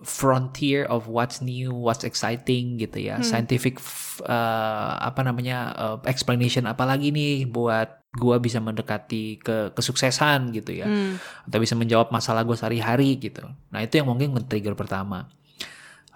frontier 0.00 0.88
of 0.88 1.04
what's 1.06 1.44
new, 1.44 1.68
what's 1.76 2.00
exciting 2.00 2.80
gitu 2.80 3.12
ya. 3.12 3.20
Hmm. 3.20 3.28
Scientific 3.28 3.76
uh, 4.24 4.96
apa 5.04 5.20
namanya 5.20 5.58
uh, 5.76 5.96
explanation 6.08 6.64
apalagi 6.64 7.12
nih 7.12 7.44
buat 7.44 8.00
gue 8.12 8.36
bisa 8.40 8.56
mendekati 8.56 9.36
ke 9.36 9.76
kesuksesan 9.76 10.48
gitu 10.52 10.72
ya 10.72 10.88
Hmm. 10.88 11.16
atau 11.44 11.60
bisa 11.60 11.76
menjawab 11.76 12.08
masalah 12.08 12.40
gue 12.40 12.56
sehari-hari 12.56 13.20
gitu. 13.20 13.44
Nah 13.68 13.80
itu 13.84 14.00
yang 14.00 14.08
mungkin 14.08 14.32
men-trigger 14.32 14.72
pertama. 14.72 15.28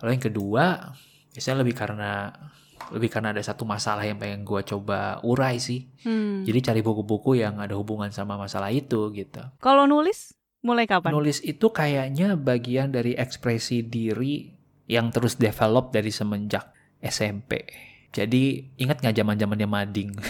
Lalu 0.03 0.11
yang 0.17 0.25
kedua, 0.29 0.65
biasanya 1.33 1.57
lebih 1.65 1.75
karena 1.77 2.33
lebih 2.95 3.11
karena 3.11 3.35
ada 3.35 3.43
satu 3.43 3.67
masalah 3.67 4.07
yang 4.07 4.21
pengen 4.21 4.47
gue 4.47 4.61
coba 4.63 5.19
urai 5.27 5.59
sih. 5.59 5.91
Hmm. 6.07 6.47
Jadi 6.47 6.59
cari 6.63 6.81
buku-buku 6.85 7.41
yang 7.41 7.59
ada 7.59 7.75
hubungan 7.75 8.13
sama 8.15 8.39
masalah 8.39 8.71
itu 8.71 9.11
gitu. 9.11 9.43
Kalau 9.59 9.91
nulis 9.91 10.37
mulai 10.63 10.87
kapan? 10.87 11.11
Nulis 11.11 11.43
itu 11.43 11.67
kayaknya 11.75 12.39
bagian 12.39 12.95
dari 12.95 13.19
ekspresi 13.19 13.83
diri 13.83 14.55
yang 14.87 15.11
terus 15.11 15.35
develop 15.35 15.91
dari 15.91 16.15
semenjak 16.15 16.71
SMP. 17.03 17.67
Jadi 18.15 18.73
ingat 18.81 19.03
nggak 19.05 19.17
zaman 19.19 19.37
zamannya 19.37 19.69
mading? 19.69 20.11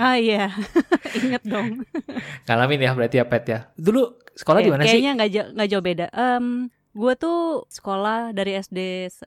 Ah 0.00 0.16
iya, 0.16 0.48
inget 1.20 1.44
dong. 1.44 1.84
Ngalamin 2.48 2.80
ya 2.80 2.96
berarti 2.96 3.20
ya 3.20 3.28
Pet 3.28 3.44
ya. 3.44 3.68
Dulu 3.76 4.16
sekolah 4.32 4.64
di 4.64 4.72
mana 4.72 4.88
sih? 4.88 4.98
Kayaknya 4.98 5.12
nggak 5.52 5.68
jauh, 5.68 5.84
beda. 5.84 6.06
Em, 6.16 6.72
gue 6.90 7.12
tuh 7.14 7.64
sekolah 7.70 8.34
dari 8.34 8.58
SD 8.58 8.78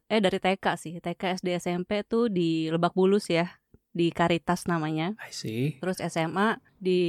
eh 0.09 0.21
dari 0.21 0.39
TK 0.39 0.65
sih, 0.75 0.93
TK 0.99 1.39
SD 1.39 1.47
SMP 1.57 2.03
tuh 2.03 2.27
di 2.27 2.67
Lebak 2.67 2.91
Bulus 2.91 3.31
ya, 3.31 3.47
di 3.93 4.11
Karitas 4.11 4.67
namanya. 4.67 5.15
I 5.23 5.31
see. 5.31 5.79
Terus 5.79 6.01
SMA 6.03 6.59
di 6.75 6.99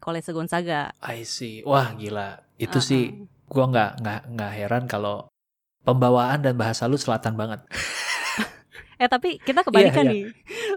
Kolese 0.00 0.32
Gonzaga. 0.32 0.94
I 1.04 1.26
see. 1.28 1.60
Wah 1.66 1.92
gila. 1.92 2.40
Itu 2.56 2.80
Uh-uh. 2.80 2.88
sih 2.88 3.02
gua 3.52 3.68
nggak 3.68 3.90
nggak 4.00 4.20
nggak 4.32 4.52
heran 4.56 4.84
kalau 4.88 5.28
pembawaan 5.84 6.40
dan 6.40 6.54
bahasa 6.56 6.88
lu 6.88 6.96
selatan 6.96 7.36
banget. 7.36 7.60
Eh 9.02 9.10
tapi 9.10 9.42
kita 9.42 9.66
kebalikan 9.66 10.06
Iya, 10.06 10.14
nih. 10.14 10.24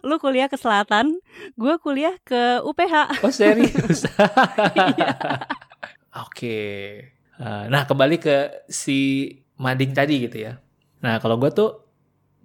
Lu 0.01 0.17
kuliah 0.17 0.49
ke 0.49 0.57
selatan, 0.57 1.13
gue 1.53 1.75
kuliah 1.77 2.17
ke 2.25 2.57
UPH. 2.65 3.21
Oh 3.21 3.29
serius? 3.29 4.09
Iya. 4.73 5.13
Oke. 6.25 6.57
Uh, 7.39 7.67
Nah 7.67 7.83
kembali 7.83 8.17
ke 8.19 8.65
si 8.67 9.29
mading 9.59 9.91
tadi 9.91 10.27
gitu 10.27 10.37
ya. 10.49 10.59
Nah 11.03 11.19
kalau 11.19 11.39
gua 11.39 11.51
tuh 11.51 11.85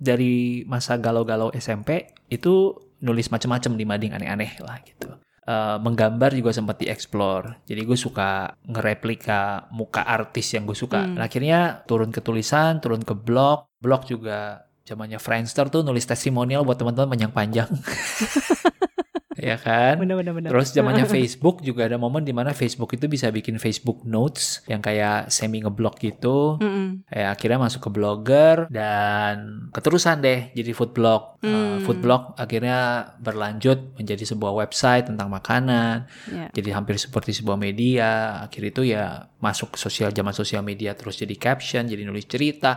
dari 0.01 0.65
masa 0.65 0.97
galau-galau 0.97 1.53
SMP 1.53 2.09
itu 2.33 2.73
nulis 3.05 3.29
macem-macem 3.29 3.77
di 3.77 3.85
mading 3.85 4.17
aneh-aneh 4.17 4.57
lah 4.65 4.81
gitu. 4.81 5.13
Uh, 5.45 5.77
menggambar 5.83 6.33
juga 6.33 6.57
sempat 6.57 6.79
dieksplor. 6.79 7.65
Jadi 7.67 7.81
gue 7.83 7.99
suka 7.99 8.55
ngereplika 8.71 9.67
muka 9.75 10.05
artis 10.05 10.53
yang 10.55 10.69
gue 10.69 10.77
suka. 10.77 11.05
Hmm. 11.05 11.19
Nah, 11.19 11.27
akhirnya 11.27 11.83
turun 11.91 12.13
ke 12.15 12.23
tulisan, 12.23 12.79
turun 12.79 13.03
ke 13.03 13.17
blog. 13.17 13.67
Blog 13.83 14.07
juga 14.07 14.69
zamannya 14.87 15.19
Friendster 15.19 15.67
tuh 15.73 15.83
nulis 15.83 16.07
testimonial 16.07 16.63
buat 16.63 16.79
teman-teman 16.79 17.17
panjang-panjang. 17.17 17.67
ya 19.41 19.57
kan? 19.57 19.97
Bener-bener. 19.97 20.37
bener. 20.37 20.51
Terus 20.53 20.77
zamannya 20.77 21.09
Facebook 21.17 21.65
juga 21.65 21.89
ada 21.89 21.97
momen 21.97 22.23
di 22.23 22.37
mana 22.37 22.53
Facebook 22.53 22.93
itu 22.93 23.09
bisa 23.09 23.33
bikin 23.33 23.57
Facebook 23.57 24.05
Notes 24.05 24.61
yang 24.69 24.85
kayak 24.85 25.33
semi 25.33 25.65
ngeblok 25.65 25.97
gitu. 25.99 26.61
Mm-mm. 26.61 27.09
Ya, 27.09 27.33
akhirnya 27.33 27.57
masuk 27.57 27.89
ke 27.89 27.91
blogger 27.91 28.69
dan 28.69 29.67
keterusan 29.73 30.21
deh 30.21 30.53
jadi 30.53 30.71
food 30.77 30.93
blog. 30.93 31.41
Uh, 31.41 31.49
Hmm. 31.51 31.81
food 31.89 32.05
blog 32.05 32.37
akhirnya 32.37 33.11
berlanjut 33.17 33.97
menjadi 33.97 34.29
sebuah 34.29 34.53
website 34.61 35.09
tentang 35.09 35.33
makanan. 35.33 36.05
Ya. 36.29 36.53
Jadi 36.53 36.69
hampir 36.77 37.01
seperti 37.01 37.33
sebuah 37.33 37.57
media. 37.57 38.45
Akhir 38.45 38.69
itu 38.69 38.85
ya 38.85 39.33
masuk 39.41 39.81
sosial 39.81 40.13
zaman 40.13 40.37
sosial 40.37 40.61
media 40.61 40.93
terus 40.93 41.17
jadi 41.17 41.33
caption, 41.41 41.89
jadi 41.89 42.05
nulis 42.05 42.29
cerita. 42.29 42.77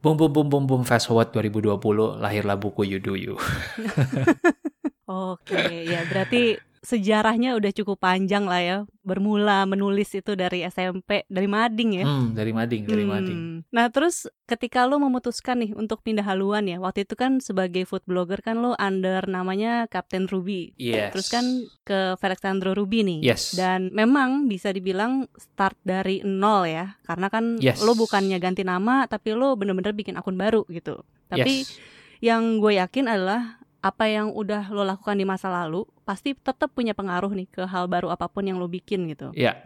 Boom 0.00 0.16
boom 0.16 0.32
boom 0.32 0.48
boom 0.48 0.64
boom 0.64 0.82
fast 0.84 1.08
forward 1.08 1.32
2020 1.32 1.76
lahirlah 2.20 2.56
buku 2.56 2.84
You 2.88 3.00
Do 3.00 3.16
You. 3.16 3.36
Oke, 5.14 5.86
ya 5.86 6.02
berarti 6.06 6.58
sejarahnya 6.84 7.56
udah 7.56 7.72
cukup 7.72 7.96
panjang 7.96 8.44
lah 8.44 8.60
ya. 8.60 8.76
Bermula 9.00 9.64
menulis 9.64 10.12
itu 10.12 10.36
dari 10.36 10.68
SMP, 10.68 11.24
dari 11.32 11.48
mading 11.48 11.90
ya. 11.96 12.04
Hmm, 12.04 12.36
dari 12.36 12.52
mading, 12.52 12.84
dari 12.84 13.04
Hmm. 13.08 13.12
mading. 13.16 13.40
Nah 13.72 13.88
terus 13.88 14.28
ketika 14.44 14.84
lo 14.84 15.00
memutuskan 15.00 15.64
nih 15.64 15.72
untuk 15.72 16.04
pindah 16.04 16.20
haluan 16.28 16.68
ya, 16.68 16.76
waktu 16.76 17.08
itu 17.08 17.16
kan 17.16 17.40
sebagai 17.40 17.88
food 17.88 18.04
blogger 18.04 18.44
kan 18.44 18.60
lo 18.60 18.76
under 18.76 19.24
namanya 19.24 19.88
Kapten 19.88 20.28
Ruby. 20.28 20.76
Yes. 20.76 21.16
Terus 21.16 21.28
kan 21.32 21.44
ke 21.88 22.20
Felixandro 22.20 22.76
Ruby 22.76 23.00
nih. 23.00 23.32
Yes. 23.32 23.56
Dan 23.56 23.88
memang 23.96 24.44
bisa 24.44 24.68
dibilang 24.68 25.24
start 25.40 25.80
dari 25.88 26.20
nol 26.20 26.68
ya, 26.68 27.00
karena 27.08 27.32
kan 27.32 27.56
Yes. 27.64 27.80
lo 27.80 27.96
bukannya 27.96 28.36
ganti 28.36 28.60
nama, 28.60 29.08
tapi 29.08 29.32
lo 29.32 29.56
bener-bener 29.56 29.96
bikin 29.96 30.20
akun 30.20 30.36
baru 30.36 30.68
gitu. 30.68 31.00
Tapi 31.32 31.64
Yes. 31.64 31.80
yang 32.20 32.60
gue 32.60 32.76
yakin 32.76 33.08
adalah 33.08 33.63
apa 33.84 34.08
yang 34.08 34.32
udah 34.32 34.72
lo 34.72 34.80
lakukan 34.80 35.20
di 35.20 35.28
masa 35.28 35.52
lalu 35.52 35.84
pasti 36.08 36.32
tetap 36.32 36.72
punya 36.72 36.96
pengaruh 36.96 37.28
nih 37.36 37.44
ke 37.52 37.68
hal 37.68 37.84
baru 37.84 38.08
apa 38.08 38.32
pun 38.32 38.48
yang 38.48 38.56
lo 38.56 38.64
bikin 38.64 39.04
gitu. 39.12 39.28
Ya. 39.36 39.60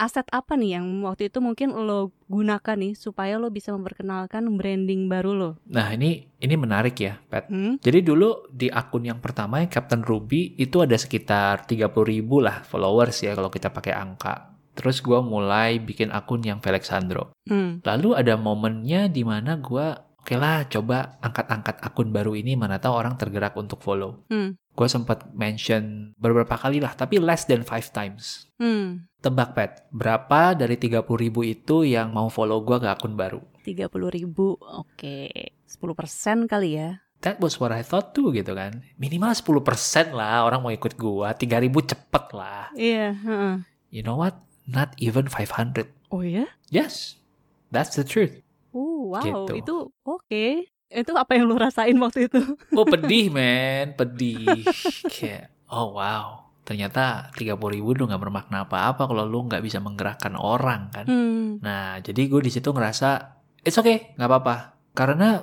Aset 0.00 0.24
apa 0.32 0.56
nih 0.56 0.80
yang 0.80 1.04
waktu 1.04 1.28
itu 1.28 1.44
mungkin 1.44 1.76
lo 1.76 2.08
gunakan 2.24 2.72
nih 2.72 2.96
supaya 2.96 3.36
lo 3.36 3.52
bisa 3.52 3.68
memperkenalkan 3.76 4.48
branding 4.56 5.12
baru 5.12 5.36
lo? 5.36 5.50
Nah, 5.68 5.92
ini 5.92 6.24
ini 6.40 6.54
menarik 6.56 6.96
ya, 6.96 7.20
Pat. 7.28 7.52
Hmm? 7.52 7.76
Jadi 7.84 8.00
dulu 8.00 8.48
di 8.48 8.72
akun 8.72 9.04
yang 9.04 9.20
pertama 9.20 9.60
yang 9.60 9.68
Captain 9.68 10.00
Ruby 10.00 10.56
itu 10.56 10.80
ada 10.80 10.96
sekitar 10.96 11.68
30 11.68 11.92
ribu 12.00 12.40
lah 12.40 12.64
followers 12.64 13.20
ya 13.20 13.36
kalau 13.36 13.52
kita 13.52 13.68
pakai 13.68 13.92
angka. 13.92 14.56
Terus 14.72 15.04
gua 15.04 15.20
mulai 15.20 15.76
bikin 15.76 16.08
akun 16.16 16.40
yang 16.48 16.64
Felixandro. 16.64 17.36
Hmm. 17.44 17.84
Lalu 17.84 18.16
ada 18.16 18.40
momennya 18.40 19.12
di 19.12 19.20
mana 19.20 19.60
gua 19.60 20.00
oke 20.20 20.34
lah 20.36 20.68
coba 20.68 21.16
angkat-angkat 21.24 21.80
akun 21.80 22.12
baru 22.12 22.36
ini 22.36 22.54
mana 22.54 22.76
tahu 22.76 22.94
orang 22.94 23.16
tergerak 23.16 23.56
untuk 23.56 23.80
follow. 23.80 24.22
Hmm. 24.28 24.54
Gue 24.76 24.88
sempat 24.88 25.28
mention 25.34 26.14
beberapa 26.20 26.54
kali 26.54 26.78
lah, 26.78 26.94
tapi 26.94 27.18
less 27.18 27.48
than 27.48 27.66
five 27.66 27.88
times. 27.90 28.48
Hmm. 28.60 29.10
Tebak, 29.20 29.52
Pat, 29.52 29.84
berapa 29.92 30.56
dari 30.56 30.80
30 30.80 31.04
ribu 31.04 31.44
itu 31.44 31.84
yang 31.84 32.08
mau 32.16 32.32
follow 32.32 32.64
gua 32.64 32.80
ke 32.80 32.88
akun 32.88 33.20
baru? 33.20 33.44
30 33.68 33.92
ribu, 34.16 34.56
oke. 34.56 35.28
10% 35.68 36.48
kali 36.48 36.80
ya. 36.80 37.04
That 37.20 37.36
was 37.36 37.60
what 37.60 37.68
I 37.68 37.84
thought 37.84 38.16
tuh 38.16 38.32
gitu 38.32 38.56
kan. 38.56 38.80
Minimal 38.96 39.36
10% 39.36 40.16
lah 40.16 40.48
orang 40.48 40.64
mau 40.64 40.72
ikut 40.72 40.96
gua. 40.96 41.36
3000 41.36 41.68
cepet 41.92 42.24
lah. 42.32 42.72
Iya. 42.72 43.12
heeh. 43.12 43.54
You 43.92 44.00
know 44.00 44.16
what? 44.16 44.40
Not 44.64 44.96
even 44.96 45.28
500. 45.28 45.84
Oh 46.08 46.24
ya? 46.24 46.48
Yes. 46.72 47.20
That's 47.68 47.92
the 47.92 48.08
truth. 48.08 48.40
Oh 48.70 49.10
wow, 49.10 49.22
Gitu. 49.22 49.54
itu 49.58 49.74
oke. 50.02 50.46
Itu 50.86 51.12
apa 51.14 51.38
yang 51.38 51.46
lo 51.46 51.54
rasain 51.54 51.94
waktu 51.98 52.26
itu? 52.26 52.40
Oh 52.78 52.86
pedih 52.86 53.30
men. 53.34 53.94
Pedih. 53.94 54.66
Kayak 55.06 55.50
oh 55.68 55.94
wow. 55.94 56.50
Ternyata 56.62 57.34
30 57.34 57.58
ribu 57.74 57.94
udah 57.94 58.14
gak 58.14 58.22
bermakna 58.22 58.62
apa-apa 58.62 59.10
kalau 59.10 59.26
lu 59.26 59.42
nggak 59.44 59.58
bisa 59.58 59.82
menggerakkan 59.82 60.38
orang 60.38 60.86
kan. 60.94 61.06
Hmm. 61.06 61.58
Nah, 61.58 61.98
jadi 61.98 62.30
gue 62.30 62.38
di 62.40 62.50
situ 62.50 62.70
ngerasa 62.70 63.34
it's 63.62 63.74
okay, 63.74 64.14
nggak 64.14 64.28
apa-apa. 64.30 64.56
Karena 64.94 65.42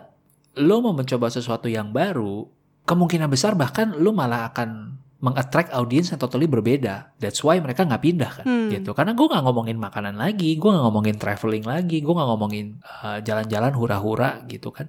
lo 0.56 0.76
mau 0.80 0.96
mencoba 0.96 1.28
sesuatu 1.28 1.68
yang 1.68 1.92
baru, 1.92 2.48
kemungkinan 2.84 3.28
besar 3.28 3.60
bahkan 3.60 3.92
lo 3.92 4.16
malah 4.16 4.56
akan 4.56 4.96
mengattract 5.18 5.74
audiens 5.74 6.14
yang 6.14 6.22
totally 6.22 6.46
berbeda. 6.46 7.18
That's 7.18 7.42
why 7.42 7.58
mereka 7.58 7.90
nggak 7.90 8.04
pindah 8.06 8.32
kan, 8.42 8.46
Hmm. 8.46 8.70
gitu. 8.70 8.94
Karena 8.94 9.18
gue 9.18 9.26
nggak 9.26 9.44
ngomongin 9.50 9.78
makanan 9.82 10.16
lagi, 10.16 10.54
gue 10.56 10.70
nggak 10.70 10.86
ngomongin 10.86 11.16
traveling 11.18 11.66
lagi, 11.66 12.06
gue 12.06 12.14
nggak 12.14 12.30
ngomongin 12.30 12.78
uh, 13.02 13.18
jalan-jalan 13.26 13.74
hura-hura 13.74 14.46
gitu 14.46 14.70
kan. 14.70 14.86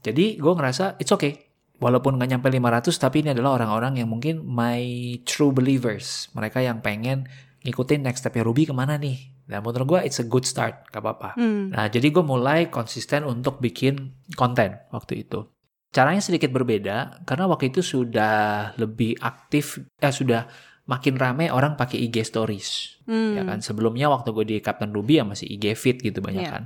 Jadi 0.00 0.40
gue 0.40 0.52
ngerasa 0.52 0.96
it's 0.98 1.12
okay. 1.12 1.52
Walaupun 1.82 2.14
nggak 2.14 2.30
nyampe 2.38 2.48
500, 2.48 2.94
tapi 2.96 3.26
ini 3.26 3.34
adalah 3.34 3.58
orang-orang 3.58 3.98
yang 4.00 4.08
mungkin 4.08 4.40
my 4.40 4.80
true 5.26 5.50
believers. 5.50 6.30
Mereka 6.32 6.62
yang 6.62 6.78
pengen 6.78 7.26
ngikutin 7.66 8.06
next 8.06 8.22
stepnya 8.22 8.46
Ruby 8.46 8.70
ke 8.70 8.74
mana 8.74 8.94
nih. 8.96 9.18
Dan 9.42 9.66
menurut 9.66 9.98
gue 9.98 10.00
it's 10.06 10.22
a 10.22 10.26
good 10.26 10.46
start, 10.46 10.86
gak 10.88 11.02
apa-apa. 11.02 11.34
Hmm. 11.34 11.74
Nah, 11.74 11.90
jadi 11.90 12.08
gue 12.08 12.22
mulai 12.22 12.70
konsisten 12.70 13.26
untuk 13.26 13.58
bikin 13.58 14.14
konten 14.38 14.78
waktu 14.94 15.26
itu. 15.26 15.42
Caranya 15.92 16.24
sedikit 16.24 16.48
berbeda 16.48 17.20
karena 17.28 17.44
waktu 17.44 17.68
itu 17.68 17.84
sudah 17.84 18.72
lebih 18.80 19.20
aktif, 19.20 19.76
eh 20.00 20.08
sudah 20.08 20.48
makin 20.88 21.14
rame 21.20 21.52
orang 21.52 21.76
pakai 21.76 22.00
IG 22.08 22.24
Stories, 22.24 22.98
Hmm. 23.04 23.36
ya 23.36 23.42
kan. 23.44 23.58
Sebelumnya 23.60 24.08
waktu 24.08 24.32
gue 24.32 24.44
di 24.48 24.56
Captain 24.64 24.90
Ruby 24.90 25.20
ya 25.20 25.24
masih 25.28 25.46
IG 25.52 25.76
Feed 25.76 26.00
gitu 26.00 26.24
banyak 26.24 26.48
Iya. 26.48 26.52
kan. 26.56 26.64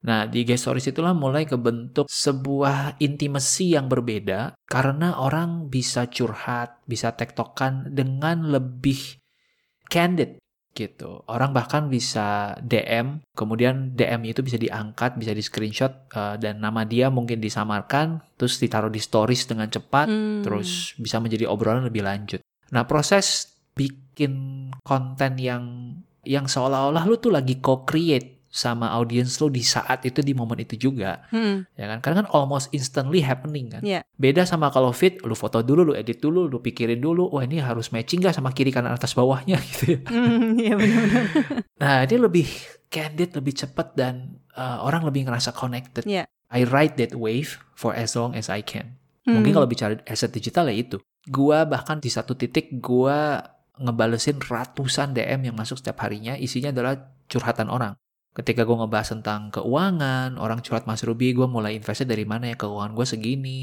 Nah, 0.00 0.24
di 0.24 0.46
IG 0.46 0.56
Stories 0.56 0.88
itulah 0.88 1.12
mulai 1.12 1.44
kebentuk 1.44 2.08
sebuah 2.08 2.96
intimacy 3.02 3.76
yang 3.76 3.90
berbeda 3.90 4.56
karena 4.64 5.20
orang 5.20 5.68
bisa 5.68 6.08
curhat, 6.08 6.80
bisa 6.88 7.12
tektokan 7.12 7.92
dengan 7.92 8.48
lebih 8.48 9.20
candid 9.90 10.38
gitu. 10.72 11.26
Orang 11.26 11.50
bahkan 11.52 11.90
bisa 11.90 12.54
DM, 12.62 13.20
kemudian 13.34 13.92
DM 13.92 14.30
itu 14.30 14.40
bisa 14.40 14.56
diangkat, 14.56 15.18
bisa 15.18 15.34
di 15.34 15.42
screenshot 15.42 15.92
eh, 16.14 16.36
dan 16.38 16.62
nama 16.62 16.86
dia 16.86 17.10
mungkin 17.10 17.42
disamarkan, 17.42 18.22
terus 18.38 18.56
ditaruh 18.62 18.90
di 18.90 19.02
stories 19.02 19.44
dengan 19.50 19.68
cepat, 19.68 20.06
Hmm. 20.08 20.42
terus 20.46 20.94
bisa 20.96 21.18
menjadi 21.18 21.50
obrolan 21.50 21.84
lebih 21.84 22.06
lanjut. 22.06 22.40
Nah, 22.70 22.86
proses 22.86 23.50
bikin 23.74 24.68
konten 24.86 25.36
yang 25.38 25.64
yang 26.24 26.44
seolah-olah 26.44 27.04
lu 27.08 27.16
tuh 27.16 27.32
lagi 27.32 27.58
co-create 27.64 28.39
sama 28.50 28.90
audiens 28.90 29.38
lu 29.38 29.46
di 29.46 29.62
saat 29.62 30.02
itu 30.02 30.20
di 30.20 30.34
momen 30.34 30.58
itu 30.58 30.74
juga 30.76 31.22
Hmm. 31.30 31.62
ya 31.72 31.86
kan 31.86 32.02
karena 32.02 32.16
kan 32.22 32.28
almost 32.34 32.66
instantly 32.70 33.22
happening 33.22 33.70
kan 33.70 33.78
Iya. 33.80 34.02
beda 34.18 34.42
sama 34.42 34.68
kalau 34.68 34.90
fit 34.90 35.22
lu 35.22 35.32
foto 35.32 35.62
dulu 35.62 35.86
lu 35.86 35.94
edit 35.94 36.18
dulu 36.18 36.44
lu 36.44 36.58
pikirin 36.58 36.98
dulu 36.98 37.30
wah 37.30 37.40
ini 37.40 37.62
harus 37.62 37.94
matching 37.94 38.18
gak 38.18 38.34
sama 38.34 38.50
kiri 38.50 38.74
kanan 38.74 38.90
atas 38.90 39.14
bawahnya 39.14 39.54
gitu 39.70 39.94
ya 39.94 40.00
Hmm, 40.10 40.58
Iya 40.58 40.74
benar-benar. 40.74 41.24
nah 41.80 41.96
ini 42.02 42.16
lebih 42.18 42.46
candid 42.86 43.30
lebih 43.32 43.54
cepat 43.56 43.94
dan 43.94 44.34
uh, 44.52 44.82
orang 44.82 45.06
lebih 45.06 45.30
ngerasa 45.30 45.54
connected 45.54 46.02
Iya. 46.02 46.26
I 46.50 46.66
ride 46.66 46.98
that 46.98 47.14
wave 47.14 47.62
for 47.72 47.94
as 47.94 48.18
long 48.18 48.34
as 48.34 48.50
I 48.50 48.60
can 48.60 48.98
Hmm. 49.20 49.36
mungkin 49.38 49.52
kalau 49.52 49.68
bicara 49.68 49.94
aset 50.08 50.32
digital 50.32 50.66
ya 50.66 50.74
itu 50.74 50.96
gua 51.28 51.62
bahkan 51.62 52.00
di 52.00 52.08
satu 52.08 52.34
titik 52.34 52.82
gua 52.82 53.38
ngebalesin 53.76 54.40
ratusan 54.40 55.12
DM 55.12 55.46
yang 55.46 55.56
masuk 55.56 55.76
setiap 55.76 56.00
harinya 56.00 56.34
isinya 56.34 56.68
adalah 56.68 56.96
curhatan 57.28 57.68
orang 57.68 57.94
ketika 58.30 58.62
gue 58.62 58.76
ngebahas 58.78 59.18
tentang 59.18 59.50
keuangan, 59.50 60.38
orang 60.38 60.62
curhat 60.62 60.86
Mas 60.86 61.02
Ruby, 61.02 61.34
gue 61.34 61.46
mulai 61.50 61.74
investnya 61.74 62.14
dari 62.14 62.22
mana 62.22 62.54
ya 62.54 62.56
keuangan 62.56 62.94
gue 62.94 63.06
segini. 63.06 63.58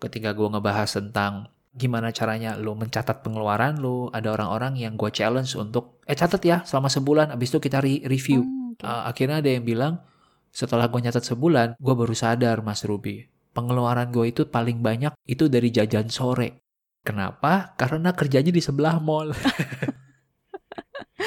Ketika 0.00 0.32
gue 0.32 0.48
ngebahas 0.48 0.88
tentang 0.88 1.52
gimana 1.76 2.08
caranya 2.08 2.56
lo 2.56 2.72
mencatat 2.72 3.20
pengeluaran 3.20 3.76
lo, 3.76 4.08
ada 4.10 4.32
orang-orang 4.32 4.80
yang 4.80 4.96
gue 4.96 5.12
challenge 5.12 5.52
untuk, 5.60 6.00
eh 6.08 6.16
catat 6.16 6.40
ya 6.40 6.56
selama 6.64 6.88
sebulan, 6.88 7.28
abis 7.36 7.52
itu 7.52 7.60
kita 7.60 7.84
re- 7.84 8.04
review. 8.08 8.40
Hmm, 8.40 8.72
oke. 8.72 8.84
Uh, 8.84 9.02
akhirnya 9.12 9.44
ada 9.44 9.50
yang 9.52 9.64
bilang, 9.68 10.00
setelah 10.48 10.88
gue 10.88 11.00
nyatat 11.04 11.20
sebulan, 11.20 11.76
gue 11.76 11.94
baru 11.94 12.16
sadar 12.16 12.64
Mas 12.64 12.80
Ruby, 12.88 13.28
pengeluaran 13.52 14.08
gue 14.08 14.32
itu 14.32 14.48
paling 14.48 14.80
banyak 14.80 15.12
itu 15.28 15.52
dari 15.52 15.68
jajan 15.68 16.08
sore. 16.08 16.64
Kenapa? 17.04 17.76
Karena 17.76 18.16
kerjanya 18.16 18.50
di 18.50 18.64
sebelah 18.64 18.96
mall. 18.98 19.36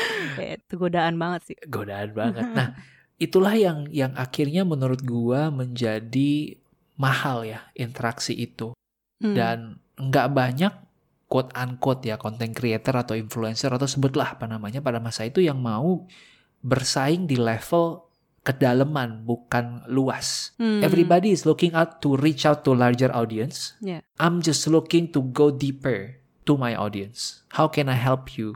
Kayak 0.37 0.63
itu 0.63 0.73
godaan 0.75 1.15
banget 1.15 1.41
sih. 1.45 1.57
godaan 1.67 2.09
banget. 2.11 2.45
Nah, 2.49 2.69
itulah 3.15 3.53
yang 3.53 3.85
yang 3.89 4.15
akhirnya 4.15 4.63
menurut 4.63 5.03
gua 5.03 5.49
menjadi 5.49 6.55
mahal 6.95 7.43
ya 7.43 7.63
interaksi 7.73 8.35
itu 8.35 8.71
Hmm. 9.19 9.35
dan 9.35 9.57
nggak 9.99 10.27
banyak 10.31 10.73
quote 11.27 11.51
unquote 11.51 12.07
ya 12.07 12.15
content 12.15 12.55
creator 12.55 12.95
atau 12.95 13.19
influencer 13.19 13.67
atau 13.67 13.83
sebutlah 13.83 14.39
apa 14.39 14.47
namanya 14.47 14.79
pada 14.79 15.03
masa 15.03 15.27
itu 15.27 15.43
yang 15.43 15.59
mau 15.59 16.07
bersaing 16.59 17.27
di 17.27 17.35
level 17.35 18.07
kedalaman 18.41 19.27
bukan 19.27 19.83
luas. 19.91 20.55
Hmm. 20.55 20.79
Everybody 20.79 21.35
is 21.35 21.43
looking 21.43 21.75
out 21.75 21.99
to 21.99 22.15
reach 22.15 22.47
out 22.47 22.63
to 22.63 22.71
larger 22.71 23.11
audience. 23.11 23.75
Yeah. 23.83 24.01
I'm 24.15 24.39
just 24.39 24.63
looking 24.71 25.11
to 25.11 25.19
go 25.21 25.51
deeper 25.51 26.15
to 26.47 26.55
my 26.55 26.71
audience. 26.73 27.43
How 27.53 27.67
can 27.67 27.91
I 27.91 27.99
help 27.99 28.39
you? 28.39 28.55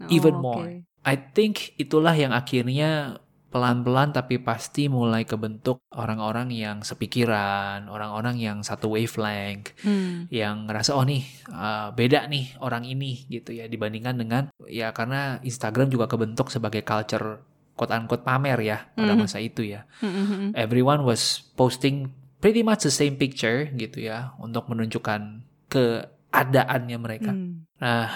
Oh, 0.00 0.08
even 0.10 0.34
more. 0.36 0.82
I 1.04 1.14
think 1.14 1.76
itulah 1.76 2.16
yang 2.16 2.32
akhirnya 2.32 3.20
pelan-pelan 3.48 4.10
tapi 4.10 4.42
pasti 4.42 4.90
mulai 4.90 5.22
kebentuk 5.22 5.78
orang-orang 5.94 6.50
yang 6.50 6.82
sepikiran, 6.82 7.86
orang-orang 7.86 8.34
yang 8.34 8.58
satu 8.66 8.98
wavelength, 8.98 9.70
Hmm. 9.86 10.26
yang 10.26 10.66
ngerasa 10.66 10.90
oh 10.90 11.06
nih 11.06 11.22
uh, 11.48 11.94
beda 11.94 12.26
nih 12.26 12.58
orang 12.58 12.82
ini 12.82 13.30
gitu 13.30 13.54
ya 13.54 13.70
dibandingkan 13.70 14.18
dengan 14.18 14.42
ya 14.66 14.90
karena 14.90 15.38
Instagram 15.38 15.86
juga 15.86 16.10
kebentuk 16.10 16.50
sebagai 16.50 16.82
culture 16.82 17.46
quote 17.78 17.94
unquote 17.94 18.26
pamer 18.26 18.58
ya 18.58 18.90
pada 18.90 19.14
Mhm. 19.14 19.22
masa 19.22 19.38
itu 19.38 19.62
ya. 19.62 19.86
Hmm, 20.02 20.10
hmm, 20.10 20.26
hmm. 20.26 20.48
Everyone 20.58 21.06
was 21.06 21.46
posting 21.54 22.10
pretty 22.42 22.66
much 22.66 22.82
the 22.82 22.90
same 22.90 23.14
picture 23.14 23.70
gitu 23.70 24.02
ya 24.02 24.34
untuk 24.42 24.66
menunjukkan 24.66 25.46
keadaannya 25.70 26.98
mereka. 26.98 27.30
Hmm. 27.30 27.70
Nah, 27.78 28.10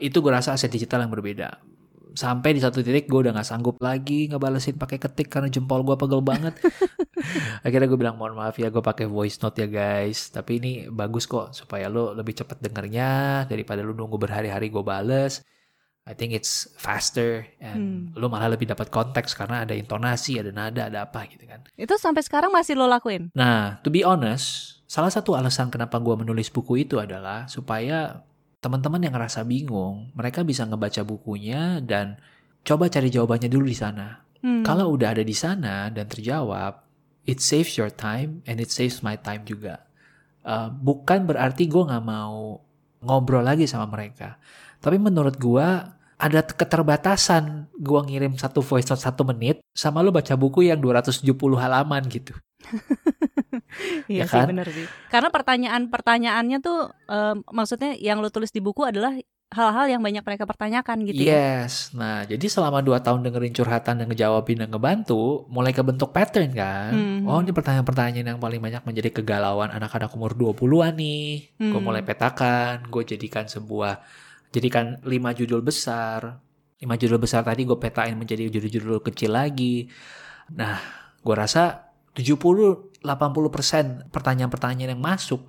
itu 0.00 0.18
gue 0.24 0.32
rasa 0.32 0.56
aset 0.56 0.72
digital 0.72 1.04
yang 1.04 1.12
berbeda. 1.12 1.60
Sampai 2.10 2.58
di 2.58 2.60
satu 2.60 2.82
titik 2.82 3.06
gue 3.06 3.22
udah 3.22 3.36
gak 3.36 3.46
sanggup 3.46 3.78
lagi 3.78 4.26
ngebalesin 4.26 4.74
pakai 4.74 4.98
ketik 4.98 5.30
karena 5.30 5.46
jempol 5.46 5.86
gue 5.86 5.94
pegel 5.94 6.24
banget. 6.24 6.58
Akhirnya 7.64 7.86
gue 7.86 7.98
bilang 8.00 8.18
mohon 8.18 8.34
maaf 8.34 8.58
ya 8.58 8.66
gue 8.66 8.82
pakai 8.82 9.06
voice 9.06 9.38
note 9.38 9.62
ya 9.62 9.68
guys. 9.70 10.34
Tapi 10.34 10.58
ini 10.58 10.72
bagus 10.90 11.30
kok 11.30 11.54
supaya 11.54 11.86
lo 11.86 12.10
lebih 12.10 12.34
cepet 12.34 12.58
dengernya 12.58 13.44
daripada 13.46 13.86
lo 13.86 13.94
nunggu 13.94 14.18
berhari-hari 14.18 14.72
gue 14.72 14.82
bales. 14.82 15.46
I 16.08 16.16
think 16.16 16.34
it's 16.34 16.66
faster 16.74 17.46
and 17.62 18.10
lo 18.18 18.26
malah 18.26 18.50
lebih 18.50 18.66
dapat 18.66 18.90
konteks 18.90 19.36
karena 19.36 19.62
ada 19.62 19.76
intonasi, 19.76 20.42
ada 20.42 20.50
nada, 20.50 20.90
ada 20.90 21.06
apa 21.06 21.28
gitu 21.30 21.46
kan. 21.46 21.62
Itu 21.78 21.94
sampai 22.00 22.26
sekarang 22.26 22.50
masih 22.50 22.74
lo 22.74 22.90
lakuin? 22.90 23.30
Nah, 23.36 23.78
to 23.86 23.94
be 23.94 24.02
honest, 24.02 24.80
salah 24.90 25.12
satu 25.12 25.38
alasan 25.38 25.70
kenapa 25.70 26.02
gue 26.02 26.16
menulis 26.18 26.50
buku 26.50 26.82
itu 26.82 26.98
adalah 26.98 27.46
supaya 27.46 28.26
teman-teman 28.60 29.00
yang 29.00 29.16
ngerasa 29.16 29.42
bingung, 29.48 30.12
mereka 30.12 30.44
bisa 30.44 30.68
ngebaca 30.68 31.00
bukunya 31.02 31.80
dan 31.80 32.20
coba 32.60 32.92
cari 32.92 33.08
jawabannya 33.08 33.48
dulu 33.48 33.66
di 33.66 33.76
sana. 33.76 34.20
Hmm. 34.40 34.64
Kalau 34.64 34.92
udah 34.92 35.16
ada 35.16 35.24
di 35.24 35.32
sana 35.32 35.88
dan 35.88 36.08
terjawab, 36.08 36.84
it 37.24 37.40
saves 37.40 37.76
your 37.80 37.92
time 37.92 38.44
and 38.44 38.60
it 38.60 38.68
saves 38.68 39.00
my 39.00 39.16
time 39.16 39.44
juga. 39.48 39.84
Uh, 40.40 40.72
bukan 40.72 41.28
berarti 41.28 41.68
gue 41.68 41.84
nggak 41.84 42.04
mau 42.04 42.60
ngobrol 43.00 43.44
lagi 43.44 43.64
sama 43.64 43.88
mereka, 43.88 44.40
tapi 44.80 44.96
menurut 44.96 45.36
gue 45.36 45.68
ada 46.20 46.40
keterbatasan 46.44 47.72
gue 47.80 48.00
ngirim 48.12 48.36
satu 48.36 48.60
voice 48.60 48.88
note 48.92 49.00
satu 49.00 49.24
menit 49.24 49.64
sama 49.72 50.04
lo 50.04 50.12
baca 50.12 50.36
buku 50.36 50.68
yang 50.68 50.80
270 50.80 51.24
halaman 51.56 52.04
gitu. 52.12 52.36
Iya 54.10 54.24
ya 54.24 54.24
sih 54.26 54.40
kan? 54.40 54.46
bener 54.50 54.66
sih. 54.68 54.86
Karena 55.08 55.28
pertanyaan-pertanyaannya 55.30 56.58
tuh 56.58 56.78
em, 57.06 57.36
maksudnya 57.48 57.94
yang 57.96 58.18
lo 58.18 58.28
tulis 58.28 58.50
di 58.50 58.58
buku 58.58 58.82
adalah 58.84 59.14
hal-hal 59.50 59.90
yang 59.90 59.98
banyak 59.98 60.22
mereka 60.22 60.46
pertanyakan 60.46 61.02
gitu 61.10 61.26
ya. 61.26 61.66
Yes. 61.66 61.90
Nah, 61.90 62.22
jadi 62.22 62.46
selama 62.46 62.86
2 62.86 63.02
tahun 63.02 63.26
dengerin 63.26 63.50
curhatan 63.50 63.98
dan 63.98 64.06
ngejawabin 64.06 64.62
dan 64.62 64.70
ngebantu, 64.70 65.42
mulai 65.50 65.74
kebentuk 65.74 66.14
pattern 66.14 66.54
kan. 66.54 66.94
Hmm. 66.94 67.26
Oh, 67.26 67.42
ini 67.42 67.50
pertanyaan-pertanyaan 67.50 68.38
yang 68.38 68.38
paling 68.38 68.62
banyak 68.62 68.78
menjadi 68.86 69.10
kegalauan 69.10 69.74
anak-anak 69.74 70.14
umur 70.14 70.38
20-an 70.38 70.94
nih. 70.94 71.50
Gue 71.58 71.66
Hmm. 71.66 71.82
mulai 71.82 72.06
petakan, 72.06 72.86
gue 72.86 73.02
jadikan 73.02 73.50
sebuah 73.50 73.98
jadikan 74.54 75.02
5 75.02 75.34
judul 75.34 75.66
besar. 75.66 76.38
5 76.78 76.94
judul 76.94 77.18
besar 77.18 77.42
tadi 77.42 77.66
gue 77.66 77.74
petain 77.74 78.14
menjadi 78.14 78.46
judul-judul 78.46 79.02
kecil 79.02 79.34
lagi. 79.34 79.90
Nah, 80.54 80.78
gue 81.18 81.34
rasa 81.34 81.89
70-80% 82.14 84.10
pertanyaan-pertanyaan 84.10 84.98
yang 84.98 85.02
masuk 85.02 85.46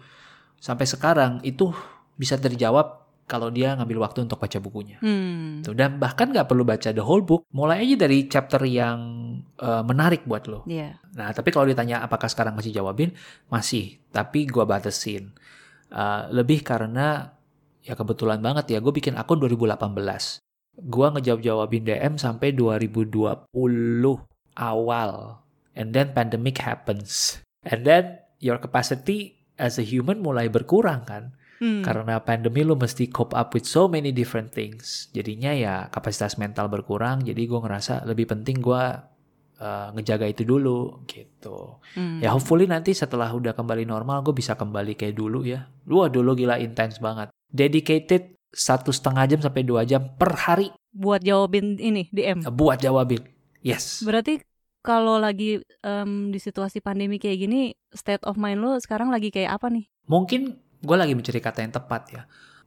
sampai 0.61 0.85
sekarang 0.85 1.41
itu 1.41 1.73
bisa 2.15 2.37
terjawab 2.37 3.01
kalau 3.31 3.47
dia 3.47 3.71
ngambil 3.79 4.03
waktu 4.03 4.27
untuk 4.27 4.43
baca 4.43 4.59
bukunya. 4.59 4.99
Hmm. 4.99 5.63
Tuh, 5.63 5.71
dan 5.71 5.95
bahkan 6.03 6.35
nggak 6.35 6.51
perlu 6.51 6.67
baca 6.67 6.91
the 6.91 6.99
whole 6.99 7.23
book, 7.23 7.47
mulai 7.55 7.79
aja 7.79 7.95
dari 7.95 8.27
chapter 8.27 8.59
yang 8.67 8.99
eh, 9.55 9.83
menarik 9.87 10.27
buat 10.27 10.51
lo. 10.51 10.67
Iya. 10.67 10.99
Nah, 11.15 11.31
tapi 11.31 11.55
kalau 11.55 11.63
ditanya 11.63 12.03
apakah 12.03 12.27
sekarang 12.27 12.59
masih 12.59 12.75
jawabin, 12.75 13.15
masih. 13.47 14.03
Tapi 14.11 14.51
gua 14.51 14.67
batasin. 14.67 15.31
Eh, 15.87 16.23
lebih 16.35 16.59
karena 16.59 17.31
ya 17.87 17.95
kebetulan 17.95 18.43
banget 18.43 18.75
ya, 18.75 18.83
gue 18.83 18.93
bikin 18.93 19.15
akun 19.15 19.39
2018. 19.39 20.43
Gua 20.91 21.15
ngejawab-jawabin 21.15 21.87
DM 21.87 22.13
sampai 22.19 22.51
2020 22.51 23.47
awal. 24.59 25.39
And 25.77 25.95
then 25.95 26.11
pandemic 26.11 26.59
happens. 26.59 27.39
And 27.63 27.87
then 27.87 28.19
your 28.41 28.59
capacity 28.59 29.45
as 29.55 29.77
a 29.77 29.85
human 29.85 30.19
mulai 30.19 30.49
berkurang 30.49 31.05
kan. 31.07 31.37
Hmm. 31.61 31.85
Karena 31.85 32.17
pandemi 32.25 32.65
lu 32.65 32.73
mesti 32.73 33.05
cope 33.13 33.37
up 33.37 33.53
with 33.53 33.69
so 33.69 33.85
many 33.85 34.09
different 34.09 34.49
things. 34.49 35.13
Jadinya 35.13 35.53
ya 35.53 35.87
kapasitas 35.93 36.41
mental 36.41 36.67
berkurang. 36.67 37.21
Jadi 37.21 37.45
gue 37.45 37.59
ngerasa 37.61 38.03
lebih 38.09 38.25
penting 38.33 38.57
gue 38.57 38.83
uh, 39.61 39.87
ngejaga 39.93 40.25
itu 40.25 40.41
dulu 40.41 41.05
gitu. 41.05 41.77
Hmm. 41.93 42.17
Ya 42.17 42.33
hopefully 42.33 42.65
nanti 42.65 42.97
setelah 42.97 43.29
udah 43.29 43.53
kembali 43.53 43.85
normal 43.85 44.25
gue 44.25 44.33
bisa 44.33 44.57
kembali 44.57 44.97
kayak 44.97 45.13
dulu 45.13 45.45
ya. 45.45 45.69
Lu 45.85 46.01
dulu 46.09 46.33
gila 46.33 46.57
intens 46.57 46.97
banget. 46.97 47.29
Dedicated 47.45 48.41
satu 48.51 48.89
setengah 48.91 49.29
jam 49.29 49.39
sampai 49.39 49.63
dua 49.63 49.87
jam 49.87 50.11
per 50.19 50.35
hari 50.35 50.73
Buat 50.91 51.23
jawabin 51.23 51.79
ini 51.79 52.11
DM. 52.11 52.43
buat 52.51 52.83
jawabin. 52.83 53.23
Yes. 53.63 54.03
Berarti 54.03 54.43
kalau 54.81 55.21
lagi 55.21 55.61
em, 55.85 56.33
di 56.33 56.39
situasi 56.41 56.81
pandemi 56.81 57.21
kayak 57.21 57.37
gini, 57.37 57.61
state 57.93 58.25
of 58.25 58.37
mind 58.37 58.59
lo 58.61 58.77
sekarang 58.81 59.13
lagi 59.13 59.29
kayak 59.29 59.61
apa 59.61 59.69
nih? 59.69 59.85
Mungkin 60.09 60.57
gue 60.81 60.97
lagi 60.97 61.13
mencari 61.13 61.39
kata 61.39 61.61
yang 61.61 61.73
tepat 61.73 62.03
ya. 62.09 62.21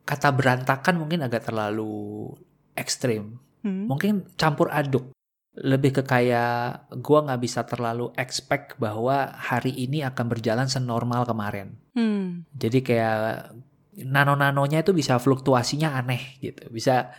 Kata 0.07 0.31
berantakan 0.31 0.95
mungkin 1.03 1.27
agak 1.27 1.51
terlalu 1.51 2.31
ekstrim. 2.79 3.43
Hmm. 3.67 3.91
Mungkin 3.91 4.39
campur 4.39 4.71
aduk. 4.71 5.11
Lebih 5.55 6.01
ke 6.01 6.03
kayak 6.03 6.91
gue 6.99 7.19
nggak 7.19 7.43
bisa 7.43 7.63
terlalu 7.67 8.11
expect 8.19 8.79
bahwa 8.79 9.35
hari 9.35 9.71
ini 9.75 10.03
akan 10.03 10.27
berjalan 10.27 10.67
senormal 10.71 11.27
kemarin. 11.27 11.79
Hmm. 11.95 12.47
Jadi 12.55 12.83
kayak 12.83 13.55
nano-nanonya 13.95 14.83
itu 14.83 14.91
bisa 14.91 15.19
fluktuasinya 15.23 15.95
aneh 15.95 16.39
gitu. 16.43 16.67
Bisa 16.71 17.15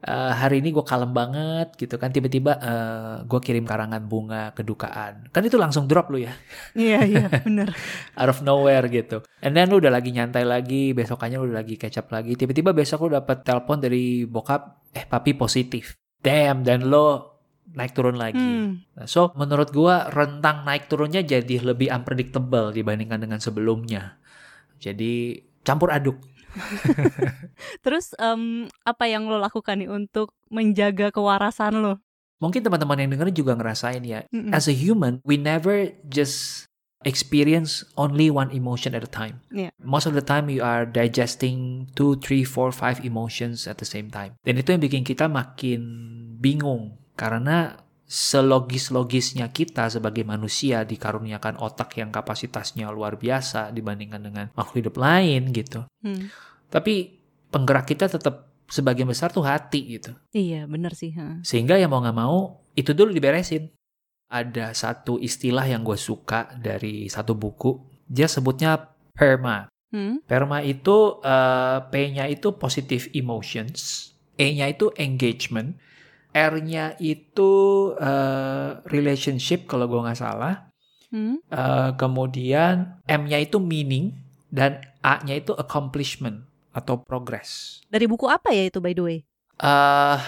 eh, 0.00 0.32
hari 0.32 0.64
ini 0.64 0.72
gue 0.72 0.84
kalem 0.84 1.12
banget 1.12 1.76
gitu 1.76 2.00
kan 2.00 2.12
tiba-tiba 2.12 2.52
eh, 2.60 3.14
gue 3.24 3.40
kirim 3.40 3.64
karangan 3.68 4.02
bunga 4.08 4.52
kedukaan. 4.56 5.28
Kan 5.32 5.42
itu 5.44 5.60
langsung 5.60 5.84
drop 5.84 6.08
lu 6.08 6.24
ya. 6.24 6.32
Iya 6.72 7.00
iya 7.04 7.26
bener. 7.44 7.72
out 8.16 8.30
of 8.30 8.40
nowhere 8.40 8.88
gitu. 8.88 9.20
And 9.44 9.52
then 9.52 9.68
lu 9.68 9.80
udah 9.80 9.92
lagi 9.92 10.12
nyantai 10.12 10.44
lagi, 10.44 10.96
besokannya 10.96 11.36
lu 11.40 11.52
udah 11.52 11.60
lagi 11.64 11.76
up 11.76 12.08
lagi. 12.12 12.32
Tiba-tiba 12.36 12.72
besok 12.72 13.08
lu 13.08 13.16
dapet 13.16 13.44
telepon 13.44 13.80
dari 13.80 14.24
bokap, 14.24 14.92
eh 14.96 15.04
papi 15.04 15.36
positif. 15.36 15.96
Damn, 16.20 16.64
dan 16.64 16.88
lo 16.88 17.30
naik 17.70 17.94
turun 17.94 18.18
lagi. 18.18 18.40
Hmm. 18.40 18.82
Nah, 18.98 19.06
So, 19.06 19.30
menurut 19.38 19.70
gua 19.70 20.10
rentang 20.10 20.66
naik 20.66 20.90
turunnya 20.90 21.22
jadi 21.22 21.62
lebih 21.62 21.88
unpredictable 21.88 22.74
dibandingkan 22.74 23.22
dengan 23.22 23.38
sebelumnya. 23.38 24.18
Jadi 24.80 25.38
campur 25.62 25.92
aduk. 25.92 26.18
Terus 27.84 28.12
em, 28.18 28.66
apa 28.82 29.04
yang 29.06 29.26
lo 29.26 29.38
lakukan 29.38 29.78
nih 29.80 29.90
untuk 29.90 30.34
menjaga 30.50 31.14
kewarasan 31.14 31.80
lo? 31.80 32.02
Mungkin 32.40 32.64
teman-teman 32.64 33.04
yang 33.04 33.10
dengerin 33.12 33.36
juga 33.36 33.52
ngerasain 33.52 34.00
ya. 34.00 34.24
Mm-mm. 34.32 34.52
As 34.56 34.64
a 34.64 34.74
human, 34.74 35.20
we 35.28 35.36
never 35.36 35.92
just 36.08 36.64
experience 37.04 37.84
only 37.96 38.28
one 38.28 38.52
emotion 38.52 38.92
at 38.96 39.04
a 39.04 39.10
time. 39.10 39.40
Yeah. 39.52 39.72
Most 39.80 40.04
of 40.04 40.16
the 40.16 40.24
time 40.24 40.48
you 40.52 40.64
are 40.64 40.84
digesting 40.84 41.88
two, 41.96 42.16
three, 42.20 42.44
four, 42.44 42.72
five 42.72 43.04
emotions 43.04 43.68
at 43.68 43.80
the 43.80 43.88
same 43.88 44.12
time. 44.12 44.36
Dan 44.44 44.60
itu 44.60 44.72
yang 44.72 44.82
bikin 44.84 45.04
kita 45.04 45.28
makin 45.28 45.80
bingung 46.40 46.96
karena 47.16 47.76
selogis-logisnya 48.10 49.54
kita 49.54 49.86
sebagai 49.86 50.26
manusia 50.26 50.82
dikaruniakan 50.82 51.62
otak 51.62 51.94
yang 51.94 52.10
kapasitasnya 52.10 52.90
luar 52.90 53.14
biasa 53.14 53.70
dibandingkan 53.70 54.18
dengan 54.18 54.46
makhluk 54.58 54.82
hidup 54.82 54.98
lain 54.98 55.54
gitu. 55.54 55.86
Hmm. 56.02 56.26
Tapi 56.66 57.14
penggerak 57.54 57.86
kita 57.86 58.10
tetap 58.10 58.50
sebagian 58.66 59.06
besar 59.06 59.30
tuh 59.30 59.46
hati 59.46 59.94
gitu. 59.94 60.10
Iya 60.34 60.66
bener 60.66 60.98
sih. 60.98 61.14
ha. 61.14 61.38
Sehingga 61.46 61.78
ya 61.78 61.86
mau 61.86 62.02
nggak 62.02 62.18
mau 62.18 62.66
itu 62.74 62.90
dulu 62.90 63.14
diberesin. 63.14 63.70
Ada 64.26 64.74
satu 64.74 65.22
istilah 65.22 65.70
yang 65.70 65.86
gue 65.86 65.98
suka 65.98 66.50
dari 66.58 67.06
satu 67.06 67.38
buku. 67.38 67.78
Dia 68.10 68.26
sebutnya 68.26 68.90
PERMA. 69.14 69.70
Hmm. 69.94 70.18
PERMA 70.26 70.66
itu 70.66 71.22
eh, 71.22 71.78
P-nya 71.90 72.26
itu 72.26 72.58
positive 72.58 73.10
emotions, 73.14 74.10
E-nya 74.34 74.70
itu 74.70 74.94
engagement, 74.98 75.78
R-nya 76.30 76.94
itu 77.02 77.52
eh, 77.98 78.78
relationship 78.86 79.66
kalau 79.66 79.90
gue 79.90 80.00
nggak 80.00 80.20
salah. 80.20 80.70
Hmm. 81.10 81.42
Eh, 81.50 81.90
kemudian 81.98 83.02
M-nya 83.06 83.38
itu 83.42 83.58
meaning 83.58 84.14
dan 84.50 84.78
A-nya 85.02 85.38
itu 85.38 85.54
accomplishment 85.58 86.46
atau 86.70 87.02
progress. 87.02 87.82
Dari 87.90 88.06
buku 88.06 88.30
apa 88.30 88.54
ya 88.54 88.70
itu 88.70 88.78
by 88.78 88.94
the 88.94 89.02
way? 89.02 89.18
Uh, 89.58 90.22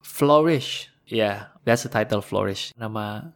Flourish. 0.00 0.88
Yeah, 1.04 1.52
that's 1.68 1.84
the 1.84 1.92
title 1.92 2.24
Flourish. 2.24 2.72
Nama 2.80 3.34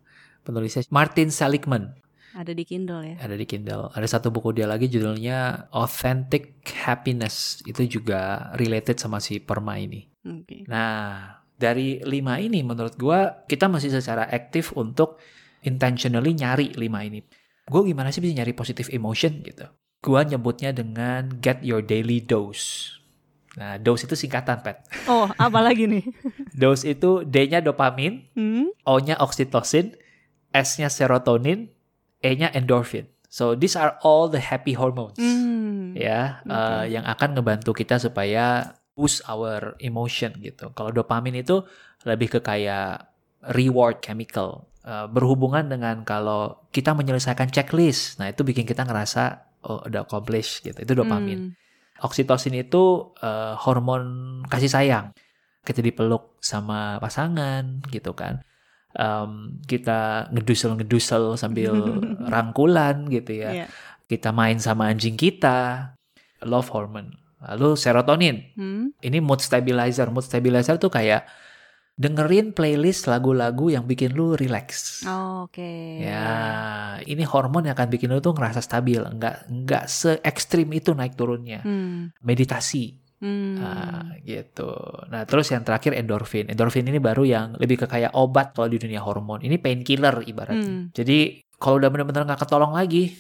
penulisnya 0.49 0.89
Martin 0.89 1.29
Seligman. 1.29 1.93
Ada 2.39 2.55
di 2.55 2.65
Kindle 2.65 3.03
ya. 3.03 3.17
Ada 3.19 3.35
di 3.35 3.45
Kindle. 3.45 3.91
Ada 3.93 4.07
satu 4.19 4.31
buku 4.31 4.55
dia 4.55 4.65
lagi 4.65 4.87
judulnya 4.87 5.69
Authentic 5.75 6.63
Happiness. 6.87 7.61
Itu 7.67 7.85
juga 7.85 8.53
related 8.55 8.97
sama 8.97 9.19
si 9.19 9.43
Perma 9.43 9.77
ini. 9.77 10.07
Oke. 10.23 10.65
Nah, 10.71 11.35
dari 11.59 11.99
lima 12.07 12.39
ini 12.39 12.63
menurut 12.63 12.95
gua 12.95 13.45
kita 13.51 13.67
masih 13.67 13.91
secara 13.91 14.31
aktif 14.31 14.71
untuk 14.79 15.19
intentionally 15.67 16.33
nyari 16.33 16.73
lima 16.79 17.03
ini. 17.03 17.21
Gue 17.69 17.85
gimana 17.85 18.09
sih 18.09 18.25
bisa 18.25 18.33
nyari 18.33 18.57
positive 18.57 18.89
emotion 18.95 19.45
gitu? 19.45 19.69
Gua 20.01 20.25
nyebutnya 20.25 20.73
dengan 20.73 21.29
get 21.43 21.61
your 21.61 21.85
daily 21.85 22.23
dose. 22.23 22.97
Nah, 23.59 23.75
dose 23.75 24.07
itu 24.07 24.15
singkatan, 24.15 24.63
Pet. 24.63 24.87
Oh 25.11 25.27
apa 25.35 25.59
lagi 25.59 25.91
nih? 25.91 26.07
Dose 26.61 26.87
itu 26.87 27.27
D-nya 27.27 27.59
dopamin, 27.59 28.31
Hmm. 28.39 28.71
O-nya 28.87 29.19
oxytocin, 29.19 29.99
S-nya 30.55 30.87
serotonin, 30.87 31.67
E-nya 32.23 32.55
endorphin. 32.55 33.11
So 33.27 33.59
these 33.59 33.75
are 33.75 33.99
all 34.07 34.31
the 34.31 34.39
happy 34.39 34.79
hormones. 34.79 35.19
Hmm. 35.19 35.93
Ya, 35.99 36.39
eh, 36.47 36.85
yang 36.95 37.03
akan 37.03 37.35
ngebantu 37.35 37.75
kita 37.75 37.99
supaya 37.99 38.79
boost 38.99 39.23
our 39.31 39.79
emotion 39.79 40.35
gitu. 40.43 40.75
Kalau 40.75 40.91
dopamin 40.91 41.39
itu 41.39 41.63
lebih 42.03 42.35
ke 42.35 42.41
kayak 42.43 43.07
reward 43.55 44.03
chemical. 44.03 44.67
Eh, 44.83 45.07
berhubungan 45.07 45.71
dengan 45.71 46.03
kalau 46.03 46.67
kita 46.75 46.99
menyelesaikan 46.99 47.55
checklist. 47.55 48.19
Nah, 48.19 48.35
itu 48.35 48.43
bikin 48.43 48.67
kita 48.67 48.83
ngerasa 48.83 49.47
oh 49.71 49.87
udah 49.87 50.03
accomplish 50.03 50.59
gitu. 50.67 50.75
Itu 50.83 50.99
dopamin. 50.99 51.55
Hmm. 51.55 52.03
Oksitosin 52.03 52.59
itu 52.59 53.15
eh, 53.23 53.55
hormon 53.55 54.03
kasih 54.51 54.67
sayang. 54.67 55.15
Kita 55.63 55.79
dipeluk 55.79 56.43
sama 56.43 56.99
pasangan 56.99 57.87
gitu 57.93 58.19
kan. 58.19 58.43
Em, 58.97 59.61
kita 59.69 60.33
ngedusel-ngedusel 60.33 61.37
sambil 61.37 61.77
rangkulan 62.33 63.07
gitu 63.13 63.45
ya. 63.45 63.51
Iya. 63.53 63.67
Kita 64.09 64.33
main 64.33 64.57
sama 64.57 64.89
anjing 64.89 65.15
kita. 65.21 65.93
Love 66.41 66.73
hormone. 66.73 67.28
Lalu 67.39 67.79
serotonin. 67.79 68.37
Hmm. 68.59 68.91
Ini 68.99 69.23
mood 69.23 69.39
stabilizer. 69.39 70.11
Mood 70.11 70.27
stabilizer 70.27 70.75
tuh 70.77 70.91
kayak 70.91 71.23
dengerin 71.99 72.55
playlist 72.55 73.11
lagu-lagu 73.11 73.75
yang 73.75 73.83
bikin 73.83 74.15
lu 74.15 74.39
relax. 74.39 75.03
Oh, 75.03 75.51
Oke. 75.51 75.99
Ya, 75.99 77.03
ini 77.03 77.27
hormon 77.27 77.67
yang 77.67 77.75
akan 77.75 77.91
bikin 77.91 78.15
lu 78.15 78.23
tuh 78.23 78.39
ngerasa 78.39 78.63
stabil, 78.63 79.03
nggak 79.03 79.51
nggak 79.51 79.85
se 79.91 80.23
ekstrim 80.23 80.71
itu 80.71 80.95
naik 80.95 81.19
turunnya. 81.19 81.59
Hmm. 81.67 82.15
Meditasi, 82.23 82.95
Hmm. 83.19 83.59
ah, 83.59 84.15
gitu. 84.23 84.71
Nah, 85.11 85.27
terus 85.27 85.51
yang 85.51 85.67
terakhir 85.67 85.91
endorfin. 85.99 86.47
Endorfin 86.47 86.87
ini 86.87 87.03
baru 87.03 87.27
yang 87.27 87.59
lebih 87.59 87.83
ke 87.83 87.87
kayak 87.91 88.15
obat 88.15 88.55
kalau 88.55 88.71
di 88.71 88.79
dunia 88.79 89.03
hormon. 89.03 89.43
Ini 89.43 89.59
painkiller 89.59 90.23
ibaratnya. 90.23 90.71
Hmm. 90.71 90.95
Jadi 90.95 91.43
kalau 91.59 91.83
udah 91.83 91.91
benar-benar 91.91 92.31
nggak 92.31 92.47
ketolong 92.47 92.79
lagi, 92.79 93.11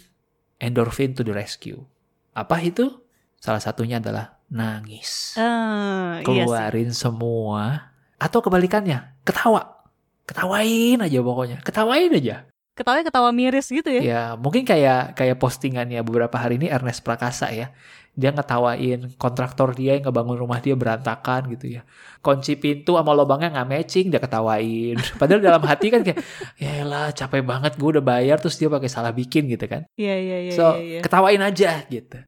endorfin 0.62 1.18
to 1.18 1.26
the 1.26 1.34
rescue. 1.34 1.82
Apa 2.30 2.62
itu? 2.62 2.94
Salah 3.38 3.62
satunya 3.62 4.02
adalah 4.02 4.38
nangis. 4.50 5.38
Iya 5.38 6.22
sih. 6.22 6.26
Keluarin 6.26 6.90
semua. 6.90 7.94
Atau 8.18 8.42
kebalikannya, 8.42 9.14
ketawa. 9.22 9.86
Ketawain 10.26 10.98
aja 11.00 11.18
pokoknya. 11.22 11.58
Ketawain 11.62 12.12
aja. 12.12 12.44
Ketawa 12.78 13.02
ketawa 13.02 13.30
miris 13.34 13.66
gitu 13.74 13.90
ya. 13.90 14.02
Ya, 14.02 14.22
mungkin 14.38 14.62
kayak 14.62 15.18
kayak 15.18 15.42
postingannya 15.42 15.98
beberapa 16.06 16.38
hari 16.38 16.62
ini 16.62 16.70
Ernest 16.70 17.02
Prakasa 17.02 17.50
ya. 17.50 17.74
Dia 18.14 18.30
ngetawain 18.30 19.18
kontraktor 19.18 19.74
dia 19.74 19.98
yang 19.98 20.10
ngebangun 20.10 20.38
rumah 20.38 20.62
dia 20.62 20.78
berantakan 20.78 21.50
gitu 21.54 21.78
ya. 21.78 21.82
Kunci 22.22 22.54
pintu 22.54 22.94
sama 22.94 23.14
lubangnya 23.18 23.50
nggak 23.50 23.66
matching, 23.66 24.06
dia 24.14 24.22
ketawain. 24.22 24.94
Padahal 25.22 25.42
dalam 25.42 25.62
hati 25.66 25.90
kan 25.90 26.06
kayak, 26.06 26.22
ya 26.58 26.86
lah 26.86 27.10
capek 27.10 27.42
banget 27.42 27.74
gue 27.74 27.88
udah 27.98 28.04
bayar 28.04 28.38
terus 28.38 28.54
dia 28.58 28.70
pakai 28.70 28.90
salah 28.90 29.10
bikin 29.10 29.50
gitu 29.50 29.66
kan. 29.66 29.82
Iya 29.98 30.14
iya 30.18 30.38
iya. 30.46 30.52
so, 30.54 30.78
iya, 30.78 30.82
iya. 30.82 31.00
ketawain 31.02 31.42
aja 31.42 31.82
gitu. 31.90 32.18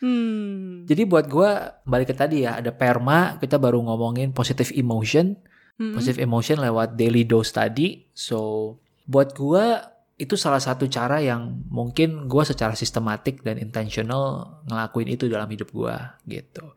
Hmm. 0.00 0.88
Jadi 0.88 1.04
buat 1.04 1.28
gue, 1.28 1.50
balik 1.84 2.12
ke 2.12 2.16
tadi 2.16 2.48
ya, 2.48 2.56
ada 2.58 2.72
perma, 2.72 3.36
kita 3.36 3.60
baru 3.60 3.84
ngomongin 3.84 4.32
positive 4.32 4.72
emotion. 4.72 5.36
Hmm. 5.76 5.96
Positive 5.96 6.24
emotion 6.24 6.60
lewat 6.60 6.96
daily 6.96 7.24
dose 7.24 7.52
tadi. 7.52 8.04
So, 8.12 8.76
buat 9.08 9.32
gua 9.32 9.80
itu 10.20 10.36
salah 10.36 10.60
satu 10.60 10.84
cara 10.92 11.24
yang 11.24 11.64
mungkin 11.72 12.28
gua 12.28 12.44
secara 12.44 12.76
sistematik 12.76 13.40
dan 13.40 13.56
intentional 13.56 14.60
ngelakuin 14.68 15.08
itu 15.08 15.24
dalam 15.32 15.48
hidup 15.48 15.72
gua 15.72 16.20
gitu. 16.28 16.76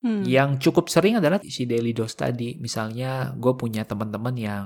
Hmm. 0.00 0.24
Yang 0.24 0.70
cukup 0.70 0.88
sering 0.88 1.20
adalah 1.20 1.42
si 1.44 1.68
daily 1.68 1.92
dose 1.92 2.14
tadi. 2.14 2.54
Misalnya 2.56 3.34
gue 3.34 3.50
punya 3.58 3.82
teman-teman 3.82 4.30
yang 4.38 4.64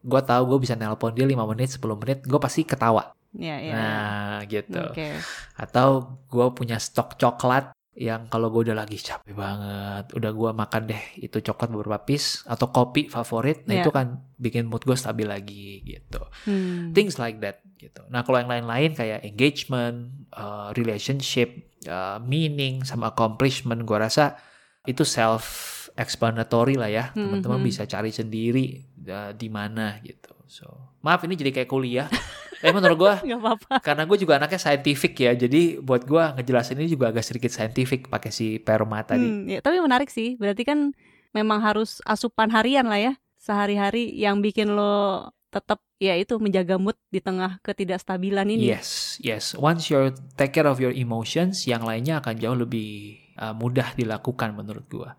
gua 0.00 0.24
tahu 0.24 0.56
gue 0.56 0.64
bisa 0.64 0.72
nelpon 0.72 1.12
dia 1.12 1.28
5 1.28 1.36
menit, 1.52 1.68
10 1.76 2.00
menit, 2.00 2.18
gue 2.24 2.40
pasti 2.40 2.64
ketawa. 2.64 3.12
Iya 3.36 3.56
iya. 3.60 3.72
Nah, 3.76 4.36
gitu. 4.48 4.80
Oke. 4.80 5.12
Atau 5.58 6.20
gue 6.32 6.46
punya 6.56 6.80
stok 6.80 7.20
coklat 7.20 7.76
yang 7.98 8.30
kalau 8.30 8.54
gue 8.54 8.70
udah 8.70 8.78
lagi 8.78 8.94
capek 8.94 9.34
banget, 9.34 10.14
udah 10.14 10.30
gue 10.30 10.50
makan 10.54 10.82
deh 10.86 11.02
itu 11.18 11.42
coklat 11.42 11.74
beberapa 11.74 11.98
piece 12.06 12.46
atau 12.46 12.70
kopi 12.70 13.10
favorit, 13.10 13.66
nah 13.66 13.74
Yeah. 13.74 13.82
itu 13.82 13.90
kan 13.90 14.22
bikin 14.38 14.70
mood 14.70 14.86
gue 14.86 14.94
stabil 14.94 15.26
lagi 15.26 15.82
gitu. 15.82 16.22
Hmm. 16.46 16.94
Things 16.94 17.18
like 17.18 17.42
that 17.42 17.58
gitu. 17.74 18.06
Nah 18.06 18.22
kalau 18.22 18.38
yang 18.38 18.46
lain-lain 18.46 18.94
kayak 18.94 19.26
engagement, 19.26 20.14
uh, 20.30 20.70
relationship, 20.78 21.74
uh, 21.90 22.22
meaning, 22.22 22.86
sama 22.86 23.10
accomplishment, 23.10 23.82
gue 23.82 23.98
rasa 23.98 24.38
itu 24.86 25.02
self 25.02 25.74
explanatory 25.98 26.78
lah 26.78 26.86
ya. 26.86 27.04
Hmm, 27.18 27.42
Teman-teman 27.42 27.66
hmm. 27.66 27.68
bisa 27.68 27.82
cari 27.90 28.14
sendiri 28.14 28.86
uh, 29.10 29.34
di 29.34 29.50
mana 29.50 29.98
gitu. 30.06 30.38
So 30.46 30.94
maaf 31.02 31.26
ini 31.26 31.34
jadi 31.34 31.50
kayak 31.50 31.70
kuliah. 31.70 32.06
Tapi 32.58 32.72
menurut 32.74 32.98
gue 32.98 33.14
karena 33.86 34.02
gue 34.02 34.18
juga 34.18 34.42
anaknya 34.42 34.58
scientific 34.58 35.14
ya, 35.14 35.32
jadi 35.38 35.78
buat 35.78 36.02
gue 36.02 36.22
ngejelasin 36.38 36.78
ini 36.82 36.90
juga 36.90 37.14
agak 37.14 37.22
sedikit 37.22 37.54
scientific 37.54 38.10
pakai 38.10 38.30
si 38.34 38.58
perma 38.58 39.02
tadi. 39.06 39.22
Hmm, 39.22 39.46
ya, 39.46 39.62
tapi 39.62 39.78
menarik 39.78 40.10
sih. 40.10 40.34
Berarti 40.34 40.66
kan 40.66 40.90
memang 41.32 41.62
harus 41.62 42.02
asupan 42.02 42.50
harian 42.50 42.86
lah 42.90 42.98
ya. 42.98 43.12
Sehari-hari 43.38 44.10
yang 44.18 44.42
bikin 44.42 44.74
lo 44.74 45.30
tetap 45.48 45.80
ya 45.96 46.12
itu 46.14 46.36
menjaga 46.36 46.76
mood 46.76 46.98
di 47.08 47.22
tengah 47.22 47.62
ketidakstabilan 47.64 48.46
ini. 48.50 48.68
Yes, 48.68 49.16
yes. 49.22 49.56
Once 49.56 49.88
you 49.88 50.12
take 50.36 50.52
care 50.52 50.68
of 50.68 50.78
your 50.82 50.92
emotions, 50.92 51.64
yang 51.64 51.86
lainnya 51.86 52.20
akan 52.20 52.36
jauh 52.36 52.58
lebih 52.58 53.18
uh, 53.38 53.54
mudah 53.54 53.96
dilakukan 53.96 54.52
menurut 54.52 54.84
gua. 54.90 55.10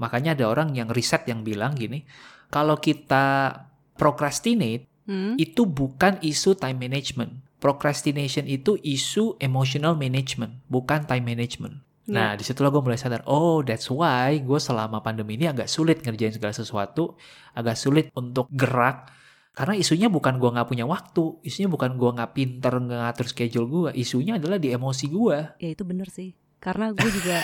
Makanya 0.00 0.32
ada 0.32 0.48
orang 0.48 0.72
yang 0.72 0.88
riset 0.88 1.28
yang 1.28 1.44
bilang 1.44 1.76
gini, 1.76 2.08
kalau 2.48 2.80
kita 2.80 3.52
procrastinate 3.94 4.88
Hmm? 5.08 5.34
itu 5.40 5.66
bukan 5.66 6.20
isu 6.22 6.54
time 6.54 6.86
management. 6.86 7.32
Procrastination 7.60 8.48
itu 8.48 8.78
isu 8.80 9.36
emotional 9.42 9.98
management, 9.98 10.64
bukan 10.70 11.04
time 11.04 11.24
management. 11.24 11.82
Nah, 12.10 12.34
di 12.34 12.42
situlah 12.42 12.74
gue 12.74 12.82
mulai 12.82 12.98
sadar, 12.98 13.22
oh 13.30 13.62
that's 13.62 13.86
why 13.86 14.34
gue 14.42 14.58
selama 14.58 14.98
pandemi 14.98 15.38
ini 15.38 15.46
agak 15.46 15.70
sulit 15.70 16.02
ngerjain 16.02 16.34
segala 16.34 16.50
sesuatu, 16.50 17.14
agak 17.54 17.78
sulit 17.78 18.10
untuk 18.18 18.50
gerak, 18.50 19.06
karena 19.54 19.78
isunya 19.78 20.10
bukan 20.10 20.40
gue 20.42 20.50
nggak 20.50 20.66
punya 20.66 20.86
waktu, 20.90 21.38
isunya 21.46 21.70
bukan 21.70 21.94
gue 21.94 22.10
nggak 22.10 22.32
pinter 22.34 22.74
ngatur 22.82 23.26
schedule 23.30 23.66
gue, 23.70 23.90
isunya 23.94 24.42
adalah 24.42 24.58
di 24.58 24.74
emosi 24.74 25.06
gue. 25.06 25.38
ya 25.62 25.68
itu 25.70 25.82
bener 25.86 26.10
sih. 26.10 26.34
Karena 26.60 26.92
gue 26.92 27.08
juga 27.08 27.40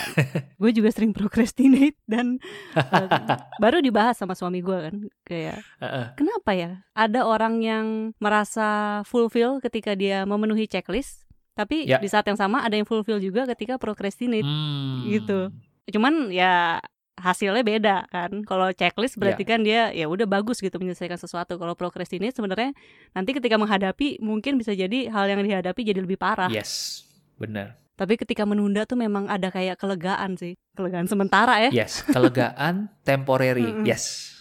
gue 0.55 0.71
juga 0.71 0.93
sering 0.93 1.11
procrastinate 1.11 1.97
dan 2.05 2.37
eh, 2.73 3.09
baru 3.57 3.81
dibahas 3.81 4.15
sama 4.15 4.33
suami 4.33 4.61
gue 4.61 4.77
kan 4.77 4.95
kayak 5.23 5.65
Heeh. 5.81 6.07
kenapa 6.15 6.53
ya 6.53 6.71
ada 6.93 7.25
orang 7.25 7.59
yang 7.59 7.87
merasa 8.17 8.67
fulfill 9.03 9.57
ketika 9.59 9.93
dia 9.93 10.23
memenuhi 10.23 10.65
checklist 10.67 11.25
tapi 11.53 11.89
Ya. 11.89 11.97
di 11.97 12.07
saat 12.07 12.25
yang 12.25 12.37
sama 12.37 12.61
ada 12.61 12.77
yang 12.77 12.85
fulfill 12.85 13.17
juga 13.17 13.49
ketika 13.49 13.77
procrastinate 13.77 14.45
Hmm. 14.45 15.09
gitu. 15.09 15.49
cuman 15.89 16.29
ya 16.29 16.77
hasilnya 17.17 17.63
beda 17.63 17.97
kan 18.07 18.45
kalau 18.45 18.69
checklist 18.71 19.17
berarti 19.17 19.47
kan 19.47 19.63
dia 19.63 19.89
ya 19.89 20.05
udah 20.05 20.27
bagus 20.27 20.61
gitu 20.61 20.77
menyelesaikan 20.77 21.17
sesuatu 21.17 21.57
kalau 21.57 21.73
procrastinate 21.73 22.35
sebenarnya 22.35 22.77
nanti 23.13 23.33
ketika 23.33 23.57
menghadapi 23.57 24.21
mungkin 24.21 24.61
bisa 24.61 24.77
jadi 24.77 25.09
hal 25.09 25.25
yang 25.25 25.41
dihadapi 25.41 25.81
jadi 25.81 26.05
lebih 26.05 26.21
parah 26.21 26.51
Yes, 26.51 27.07
benar. 27.37 27.81
Tapi 27.97 28.21
ketika 28.21 28.45
menunda 28.45 28.85
tuh 28.85 29.01
memang 29.01 29.25
ada 29.27 29.49
kayak 29.49 29.81
kelegaan 29.81 30.37
sih 30.37 30.55
kelegaan 30.77 31.09
sementara 31.09 31.67
ya 31.67 31.71
Yes, 31.73 32.05
kelegaan 32.05 32.93
temporary. 33.09 33.73
Yes. 33.83 34.33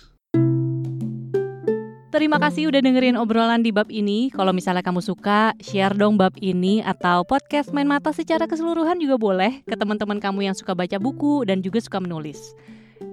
Terima 2.16 2.39
kasih 2.39 2.72
udah 2.72 2.80
dengerin 2.80 3.20
obrolan 3.20 3.60
di 3.60 3.76
bab 3.76 3.91
ini. 3.91 4.32
Kalau 4.32 4.56
misalnya 4.56 4.80
kamu 4.80 5.03
suka, 5.03 5.51
share 5.60 5.91
dong 5.91 6.16
bab 6.16 6.32
ini 6.39 6.80
atau 6.80 7.28
podcast 7.28 7.76
Main 7.76 7.91
Mata 7.91 8.16
secara 8.16 8.47
keseluruhan 8.47 9.03
juga 9.03 9.20
boleh 9.20 9.60
ke 9.68 9.76
teman-teman 9.76 10.24
kamu 10.24 10.47
yang 10.47 10.56
suka 10.56 10.72
baca 10.72 10.95
buku 10.95 11.43
dan 11.43 11.60
juga 11.60 11.84
suka 11.84 11.99
menulis. 11.99 12.56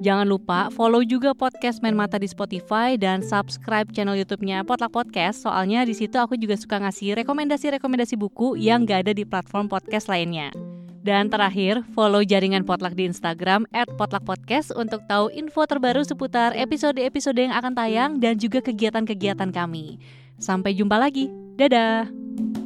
Jangan 0.02 0.26
lupa 0.26 0.70
follow 0.74 1.02
juga 1.02 1.34
podcast 1.34 1.82
Main 1.82 1.94
Mata 1.94 2.18
di 2.18 2.26
Spotify 2.30 2.94
dan 2.94 3.22
subscribe 3.22 3.90
channel 3.90 4.18
YouTube-nya 4.18 4.62
Potluck 4.62 4.94
Podcast. 4.94 5.46
Soalnya 5.46 5.82
di 5.86 5.94
situ 5.94 6.18
aku 6.18 6.38
juga 6.38 6.54
suka 6.58 6.78
ngasih 6.82 7.18
rekomendasi-rekomendasi 7.22 8.14
buku 8.18 8.58
yang 8.58 8.86
gak 8.86 9.08
ada 9.08 9.12
di 9.14 9.26
platform 9.26 9.66
podcast 9.66 10.06
lainnya. 10.06 10.54
Dan 11.02 11.26
terakhir, 11.34 11.82
follow 11.98 12.22
jaringan 12.22 12.62
Potluck 12.62 12.94
di 12.94 13.10
Instagram 13.10 13.66
@potluckpodcast 13.98 14.70
untuk 14.78 15.02
tahu 15.10 15.34
info 15.34 15.66
terbaru 15.66 16.06
seputar 16.06 16.54
episode-episode 16.54 17.42
yang 17.42 17.50
akan 17.58 17.74
tayang 17.74 18.10
dan 18.22 18.38
juga 18.38 18.62
kegiatan-kegiatan 18.62 19.50
kami. 19.50 19.98
Sampai 20.38 20.78
jumpa 20.78 21.02
lagi. 21.02 21.26
Dadah. 21.58 22.61